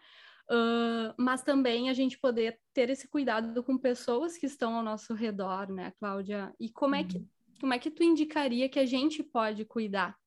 [0.50, 5.14] Uh, mas também a gente poder ter esse cuidado com pessoas que estão ao nosso
[5.14, 6.54] redor, né, Cláudia?
[6.60, 7.28] E como é que, uhum.
[7.60, 10.18] como é que tu indicaria que a gente pode cuidar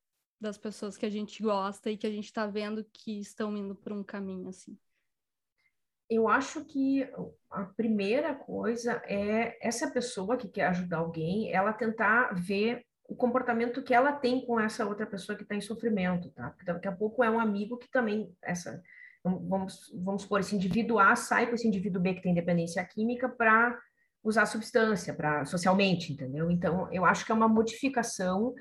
[0.41, 3.75] das pessoas que a gente gosta e que a gente está vendo que estão indo
[3.75, 4.77] por um caminho assim?
[6.09, 7.09] Eu acho que
[7.51, 13.83] a primeira coisa é essa pessoa que quer ajudar alguém, ela tentar ver o comportamento
[13.83, 16.51] que ela tem com essa outra pessoa que está em sofrimento, tá?
[16.51, 18.83] Porque daqui a pouco é um amigo que também essa
[19.23, 23.29] vamos vamos supor esse indivíduo A sai com esse indivíduo B que tem dependência química
[23.29, 23.79] para
[24.23, 26.51] usar substância para socialmente, entendeu?
[26.51, 28.55] Então eu acho que é uma modificação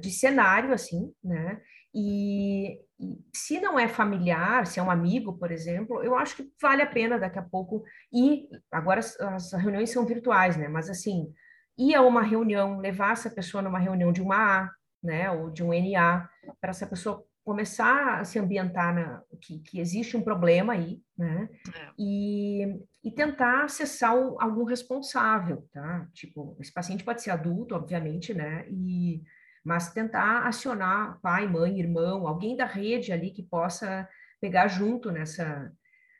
[0.00, 1.60] de cenário, assim, né?
[1.94, 6.52] E, e, se não é familiar, se é um amigo, por exemplo, eu acho que
[6.60, 7.82] vale a pena daqui a pouco
[8.12, 8.48] ir.
[8.70, 10.68] Agora as, as reuniões são virtuais, né?
[10.68, 11.32] Mas assim,
[11.78, 14.70] ir a uma reunião, levar essa pessoa numa reunião de uma A,
[15.02, 15.30] né?
[15.30, 16.28] Ou de um NA,
[16.60, 21.48] para essa pessoa começar a se ambientar na, que, que existe um problema aí, né?
[21.74, 21.90] É.
[21.98, 26.06] E, e tentar acessar o, algum responsável, tá?
[26.12, 28.66] Tipo, esse paciente pode ser adulto, obviamente, né?
[28.68, 29.22] E,
[29.64, 34.08] mas tentar acionar pai, mãe, irmão, alguém da rede ali que possa
[34.40, 35.72] pegar junto nessa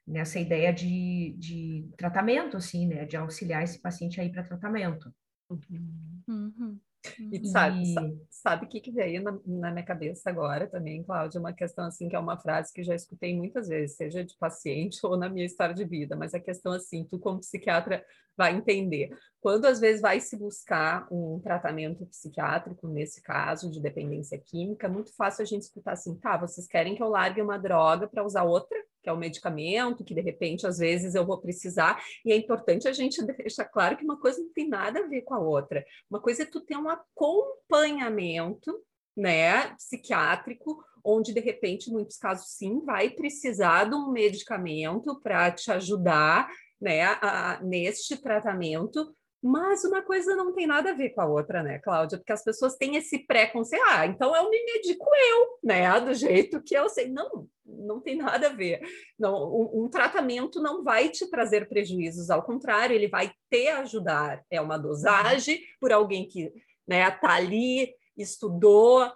[0.06, 3.04] nessa ideia de, de tratamento, assim, né?
[3.04, 5.14] De auxiliar esse paciente aí para tratamento.
[5.48, 6.22] Uhum.
[6.26, 6.80] Uhum.
[7.32, 7.84] E sabe,
[8.30, 11.40] sabe, o que, que veio na, na, minha cabeça agora também, Cláudia?
[11.40, 14.98] Uma questão assim, que é uma frase que já escutei muitas vezes, seja de paciente
[15.04, 18.04] ou na minha história de vida, mas a questão assim, tu como psiquiatra
[18.40, 19.10] vai entender.
[19.38, 24.90] Quando às vezes vai se buscar um tratamento psiquiátrico, nesse caso de dependência química, é
[24.90, 28.24] muito fácil a gente escutar assim, tá, vocês querem que eu largue uma droga para
[28.24, 28.78] usar outra?
[29.02, 32.86] que é o medicamento, que de repente às vezes eu vou precisar, e é importante
[32.86, 35.82] a gente deixar claro que uma coisa não tem nada a ver com a outra.
[36.10, 38.78] Uma coisa é tu ter um acompanhamento,
[39.16, 45.50] né, psiquiátrico, onde de repente, em muitos casos, sim, vai precisar de um medicamento para
[45.50, 46.46] te ajudar,
[46.80, 51.62] né, a, neste tratamento, Mas uma coisa não tem nada a ver com a outra,
[51.62, 52.18] né, Cláudia?
[52.18, 53.82] Porque as pessoas têm esse preconceito.
[53.88, 55.98] Ah, então eu me medico eu, né?
[56.00, 57.08] Do jeito que eu sei.
[57.08, 58.80] Não, não tem nada a ver.
[59.18, 64.44] Não, um, um tratamento não vai te trazer prejuízos, ao contrário, ele vai te ajudar.
[64.50, 66.52] É uma dosagem por alguém que
[66.86, 69.10] né, tá ali, estudou,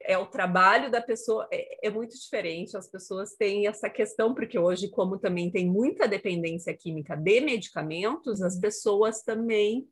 [0.00, 2.76] é o trabalho da pessoa, é, é, muito diferente.
[2.76, 8.42] As pessoas têm essa questão, porque hoje, como também tem muita dependência química de medicamentos,
[8.42, 9.86] as pessoas também,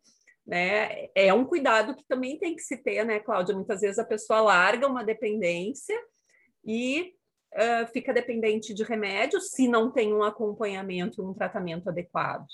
[0.46, 1.08] né?
[1.14, 3.54] É um cuidado que também tem que se ter, né, Cláudia?
[3.54, 5.98] Muitas vezes a pessoa larga uma dependência
[6.64, 7.14] e
[7.54, 12.46] uh, fica dependente de remédios se não tem um acompanhamento, um tratamento adequado.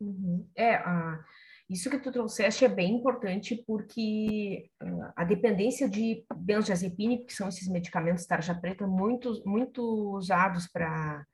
[0.00, 0.46] Uhum.
[0.54, 1.22] É, a
[1.70, 7.48] isso que tu trouxeste é bem importante porque uh, a dependência de benzodiazepina, que são
[7.48, 9.80] esses medicamentos tarja preta muito, muito
[10.16, 11.24] usados para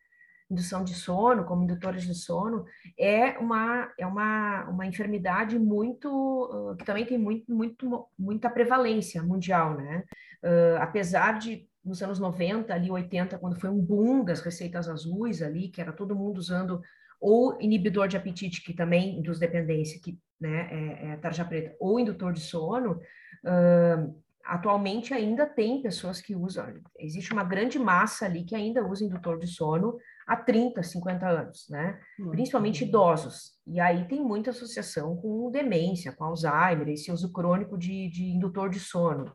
[0.50, 2.66] indução de sono, como indutores de sono,
[2.98, 9.22] é uma, é uma, uma enfermidade muito, uh, que também tem muito, muito, muita prevalência
[9.22, 10.04] mundial, né?
[10.44, 15.40] Uh, apesar de, nos anos 90, ali 80, quando foi um boom das receitas azuis
[15.40, 16.82] ali, que era todo mundo usando
[17.20, 21.98] ou inibidor de apetite, que também induz dependência, que né, é, é tarja preta, ou
[21.98, 23.00] indutor de sono,
[23.44, 29.04] uh, atualmente ainda tem pessoas que usam, existe uma grande massa ali que ainda usa
[29.04, 29.96] indutor de sono
[30.26, 31.98] há 30, 50 anos, né?
[32.30, 33.52] Principalmente idosos.
[33.66, 38.70] E aí tem muita associação com demência, com Alzheimer, esse uso crônico de, de indutor
[38.70, 39.32] de sono.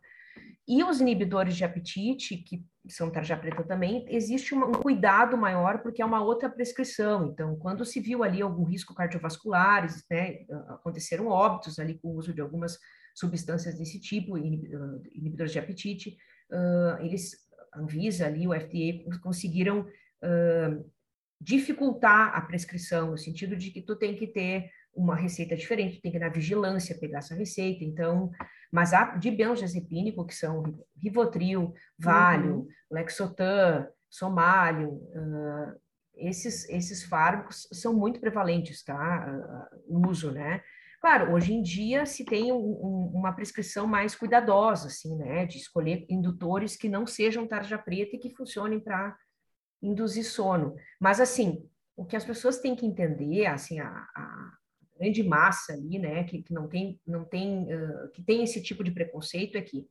[0.68, 6.01] E os inibidores de apetite, que são tarja preta também, existe um cuidado maior porque
[6.01, 7.28] é uma outra prescrição.
[7.28, 12.34] Então, quando se viu ali algum risco cardiovascular, né, aconteceram óbitos ali com o uso
[12.34, 12.78] de algumas
[13.16, 16.18] substâncias desse tipo, inibidores de apetite,
[16.51, 17.32] uh, eles,
[17.74, 20.91] a Anvisa ali, o FDA, conseguiram uh,
[21.39, 26.12] dificultar a prescrição, no sentido de que tu tem que ter uma receita diferente, tem
[26.12, 28.32] que ir na vigilância pegar essa receita, então
[28.72, 30.64] mas há de benzodiazepínico, que são
[30.96, 32.70] Rivotril, Valium, uhum.
[32.89, 35.80] Lexotan, Somalium, uh,
[36.16, 39.70] esses, esses fármacos são muito prevalentes, tá?
[39.88, 40.62] Uh, o uso, né?
[41.02, 45.46] Claro, hoje em dia se tem um, um, uma prescrição mais cuidadosa, assim, né?
[45.46, 49.18] De escolher indutores que não sejam tarja preta e que funcionem para
[49.82, 50.76] induzir sono.
[51.00, 54.52] Mas, assim, o que as pessoas têm que entender, assim, a, a
[55.02, 58.84] grande massa ali, né, que, que não tem, não tem, uh, que tem esse tipo
[58.84, 59.88] de preconceito é que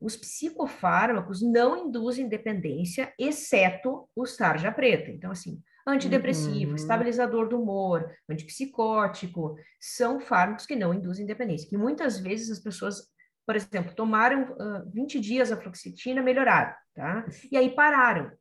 [0.00, 5.10] os psicofármacos não induzem dependência, exceto o tarja preta.
[5.10, 6.76] Então, assim, antidepressivo, uhum.
[6.76, 11.68] estabilizador do humor, antipsicótico, são fármacos que não induzem dependência.
[11.68, 13.08] Que muitas vezes as pessoas,
[13.46, 17.24] por exemplo, tomaram uh, 20 dias a fluoxetina, melhoraram, tá?
[17.50, 18.32] E aí pararam.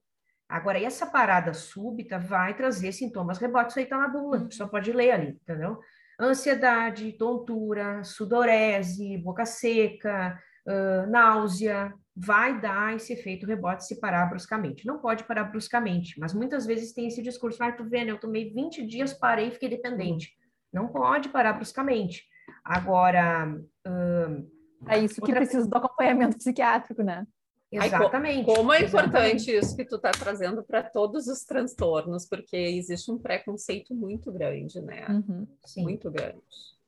[0.49, 4.91] Agora, essa parada súbita vai trazer sintomas rebotes, aí tá na bula, a pessoa pode
[4.91, 5.80] ler ali, entendeu?
[6.22, 14.86] Ansiedade, tontura, sudorese, boca seca, uh, náusea, vai dar esse efeito rebote se parar bruscamente.
[14.86, 18.53] Não pode parar bruscamente, mas muitas vezes tem esse discurso, ah, tu vendo, eu tomei
[18.53, 20.32] 20 dias, parei e fiquei dependente.
[20.72, 22.24] Não pode parar bruscamente.
[22.63, 23.47] Agora...
[23.88, 25.36] Uh, é isso que outra...
[25.36, 27.26] precisa do acompanhamento psiquiátrico, né?
[27.72, 28.49] Exatamente.
[28.49, 29.51] Ai, como é importante Exatamente.
[29.55, 34.82] isso que tu está trazendo para todos os transtornos, porque existe um preconceito muito grande,
[34.82, 35.07] né?
[35.07, 35.47] Uhum,
[35.78, 36.41] muito grande.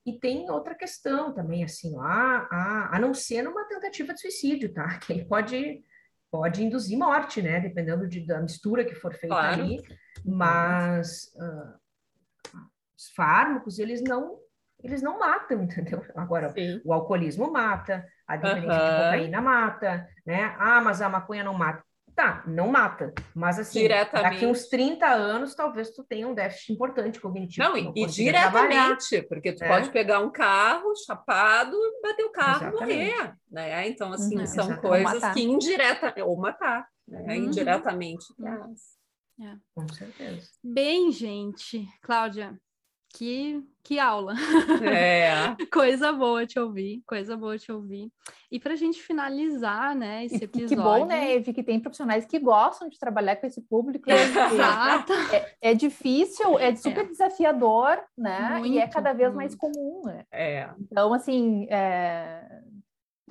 [0.06, 4.74] E tem outra questão também, assim, a, a, a não ser numa tentativa de suicídio,
[4.74, 5.00] tá?
[5.00, 5.82] Que ele pode,
[6.30, 7.62] pode induzir morte, né?
[7.62, 9.64] Dependendo de, da mistura que for feita claro.
[9.64, 9.82] ali.
[10.26, 12.60] Mas uh,
[12.98, 14.38] os fármacos, eles não,
[14.84, 16.04] eles não matam, entendeu?
[16.16, 16.82] Agora, Sim.
[16.84, 18.90] o alcoolismo mata, a dependência uhum.
[18.90, 20.56] de cocaína mata, né?
[20.60, 21.84] Ah, mas a maconha não mata.
[22.16, 27.20] Tá, não mata, mas assim, daqui uns 30 anos, talvez tu tenha um déficit importante
[27.20, 27.68] cognitivo.
[27.68, 29.68] Não, e, e diretamente, porque tu é.
[29.68, 33.88] pode pegar um carro chapado, bater o carro e morrer, né?
[33.88, 37.36] Então, assim, uhum, são coisas que indireta, ou matar, né?
[37.36, 37.46] Uhum.
[37.46, 38.26] Indiretamente.
[39.42, 39.56] É.
[39.74, 40.48] Com certeza.
[40.64, 42.56] Bem, gente, Cláudia,
[43.14, 44.34] que, que aula.
[44.84, 45.56] É.
[45.72, 48.12] coisa boa te ouvir, coisa boa te ouvir.
[48.52, 50.76] E para a gente finalizar, né, esse episódio...
[50.76, 54.10] Que bom, né, Eve, que tem profissionais que gostam de trabalhar com esse público.
[54.10, 55.14] Exato.
[55.32, 57.08] É, é difícil, é super é.
[57.08, 59.38] desafiador, né, muito, e é cada vez muito.
[59.38, 60.26] mais comum, né?
[60.32, 60.70] É.
[60.80, 62.64] Então, assim, é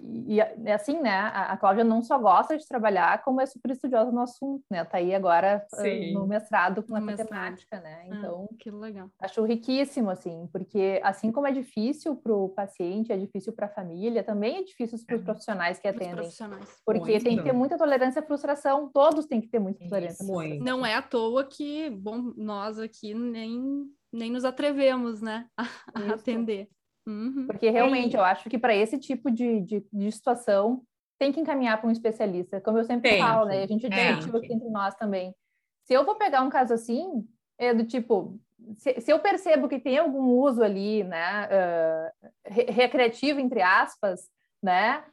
[0.05, 4.11] e, e assim, né, a, Cláudia não só gosta de trabalhar, como é super estudiosa
[4.11, 4.85] no assunto, né?
[4.85, 6.13] Tá aí agora ah, Sim.
[6.13, 8.03] no mestrado com a matemática, né?
[8.03, 9.09] Ah, então, ah, que legal.
[9.21, 13.69] Acho riquíssimo, assim, porque assim como é difícil para o paciente, é difícil para a
[13.69, 15.25] família, também é difícil para os é.
[15.25, 16.17] profissionais que atendem.
[16.17, 16.81] Profissionais.
[16.85, 17.25] Porque Muito.
[17.25, 20.27] tem que ter muita tolerância à frustração, todos têm que ter muita tolerância.
[20.27, 20.65] Muito.
[20.65, 25.63] Não é à toa que, bom, nós aqui nem, nem nos atrevemos, né, a,
[25.95, 26.69] a atender.
[27.07, 27.47] Uhum.
[27.47, 30.83] Porque realmente eu acho que para esse tipo de, de, de, situação
[31.19, 33.21] tem que encaminhar para um especialista, como eu sempre tem.
[33.21, 33.63] falo, né?
[33.63, 35.35] A gente discutiu aqui entre nós também.
[35.85, 37.27] Se eu vou pegar um caso assim,
[37.59, 38.39] é do tipo,
[38.77, 44.29] se, se eu percebo que tem algum uso ali, né, uh, recreativo, entre aspas,
[44.63, 45.05] né,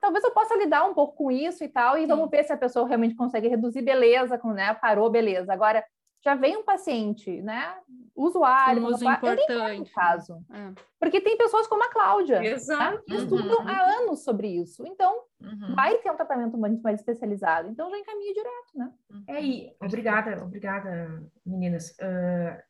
[0.00, 2.06] talvez eu possa lidar um pouco com isso e tal, e Sim.
[2.08, 5.52] vamos ver se a pessoa realmente consegue reduzir, beleza, com, né, parou, beleza.
[5.52, 5.84] Agora,
[6.24, 7.74] já vem um paciente, né?
[8.14, 9.90] Usuário, um uso importante.
[9.92, 10.44] caso.
[10.50, 10.72] É.
[10.98, 12.96] Porque tem pessoas como a Cláudia, né, Exato.
[12.96, 13.02] Né?
[13.06, 13.68] que estudam uhum.
[13.68, 14.84] há anos sobre isso.
[14.86, 15.74] Então, uhum.
[15.74, 17.68] vai ter um tratamento muito mais especializado.
[17.68, 18.92] Então, já encaminha direto, né?
[19.26, 19.76] É, aí.
[19.80, 21.90] obrigada, obrigada, meninas.
[21.92, 22.62] Uh,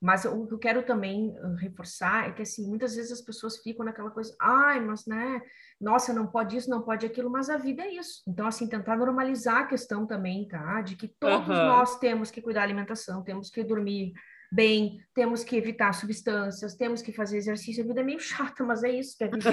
[0.00, 3.84] mas o que eu quero também reforçar é que, assim, muitas vezes as pessoas ficam
[3.84, 5.40] naquela coisa, ai, mas, né,
[5.80, 8.22] nossa, não pode isso, não pode aquilo, mas a vida é isso.
[8.26, 10.80] Então, assim, tentar normalizar a questão também, tá?
[10.82, 11.54] De que todos uhum.
[11.54, 14.12] nós temos que cuidar da alimentação, temos que dormir
[14.50, 17.84] bem, temos que evitar substâncias, temos que fazer exercício.
[17.84, 19.48] A vida é meio chata, mas é isso que é viver.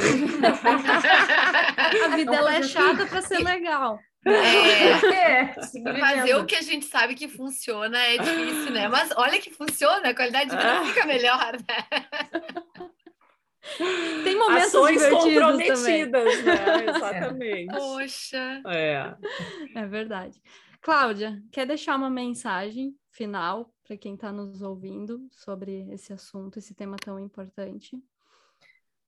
[2.04, 4.00] a vida ela é chata para ser legal.
[4.26, 5.54] É, é
[6.00, 8.88] fazer o que a gente sabe que funciona é difícil, né?
[8.88, 12.06] Mas olha que funciona, a qualidade de vida fica melhor, né?
[14.24, 16.46] Tem momentos Ações comprometidas, também.
[16.46, 16.86] né?
[16.90, 17.74] Exatamente.
[17.74, 18.62] Poxa.
[18.68, 19.16] É.
[19.76, 20.42] É verdade.
[20.82, 26.76] Cláudia, quer deixar uma mensagem final para quem está nos ouvindo sobre esse assunto, esse
[26.76, 28.00] tema tão importante?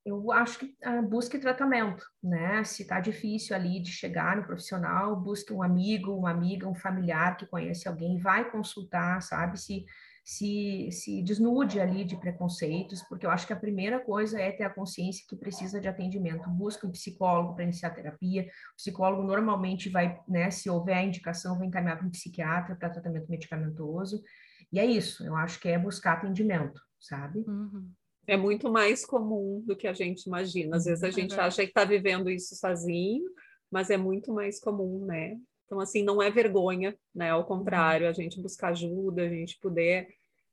[0.07, 2.63] Eu acho que ah, busque tratamento, né?
[2.63, 7.35] Se está difícil ali de chegar no profissional, busque um amigo, uma amiga, um familiar
[7.35, 9.59] que conhece alguém, vai consultar, sabe?
[9.59, 9.85] Se,
[10.23, 14.63] se, se desnude ali de preconceitos, porque eu acho que a primeira coisa é ter
[14.63, 16.49] a consciência que precisa de atendimento.
[16.49, 18.43] Busque um psicólogo para iniciar terapia.
[18.43, 20.49] O psicólogo normalmente vai, né?
[20.49, 24.23] Se houver indicação, vai encaminhar para um psiquiatra para tratamento medicamentoso.
[24.71, 27.39] E é isso, eu acho que é buscar atendimento, sabe?
[27.39, 27.91] Uhum
[28.27, 30.75] é muito mais comum do que a gente imagina.
[30.75, 33.23] Às vezes a uhum, gente é acha que está vivendo isso sozinho,
[33.71, 35.37] mas é muito mais comum, né?
[35.65, 37.31] Então, assim, não é vergonha, né?
[37.31, 40.07] Ao contrário, a gente buscar ajuda, a gente poder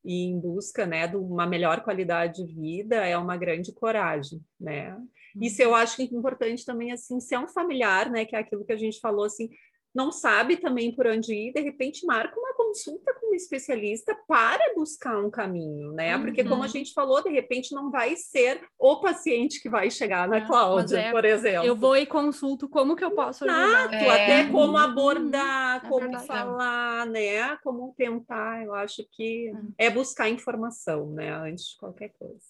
[0.05, 4.97] ir em busca, né, de uma melhor qualidade de vida é uma grande coragem, né?
[5.41, 8.39] Isso eu acho que é importante também, assim, se é um familiar, né, que é
[8.39, 9.49] aquilo que a gente falou, assim,
[9.95, 14.75] não sabe também por onde ir, de repente marca uma consulta com um especialista para
[14.75, 16.17] buscar um caminho, né?
[16.17, 16.23] Uhum.
[16.23, 16.69] Porque como a uhum.
[16.69, 21.11] gente falou, de repente não vai ser o paciente que vai chegar na Cláudia, é,
[21.13, 21.67] por exemplo.
[21.67, 23.69] Eu vou e consulto como que eu posso ajudar.
[23.69, 24.11] Exato, é.
[24.11, 25.89] até como abordar, uhum.
[25.89, 27.57] como verdade, falar, né?
[27.59, 31.33] Como tentar, eu acho que é buscar informação, né?
[31.33, 32.43] Antes de qualquer coisa.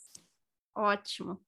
[0.74, 1.38] Ótimo.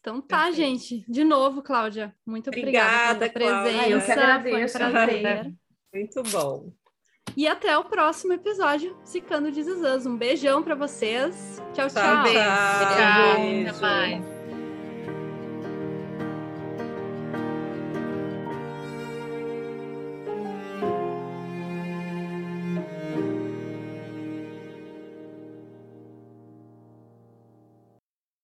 [0.00, 0.56] Então tá, Perfeito.
[0.56, 1.04] gente.
[1.10, 3.88] De novo, Cláudia, muito obrigada, obrigada pela presença.
[3.88, 4.78] Eu que agradeço.
[4.78, 5.54] Foi um prazer.
[5.92, 6.83] Muito bom.
[7.36, 10.06] E até o próximo episódio, Cicando de Zizãs.
[10.06, 11.60] Um beijão para vocês.
[11.72, 12.02] Tchau, tchau.
[12.02, 12.22] Tchau.
[12.22, 12.38] Beijo.
[12.38, 14.33] Até mais.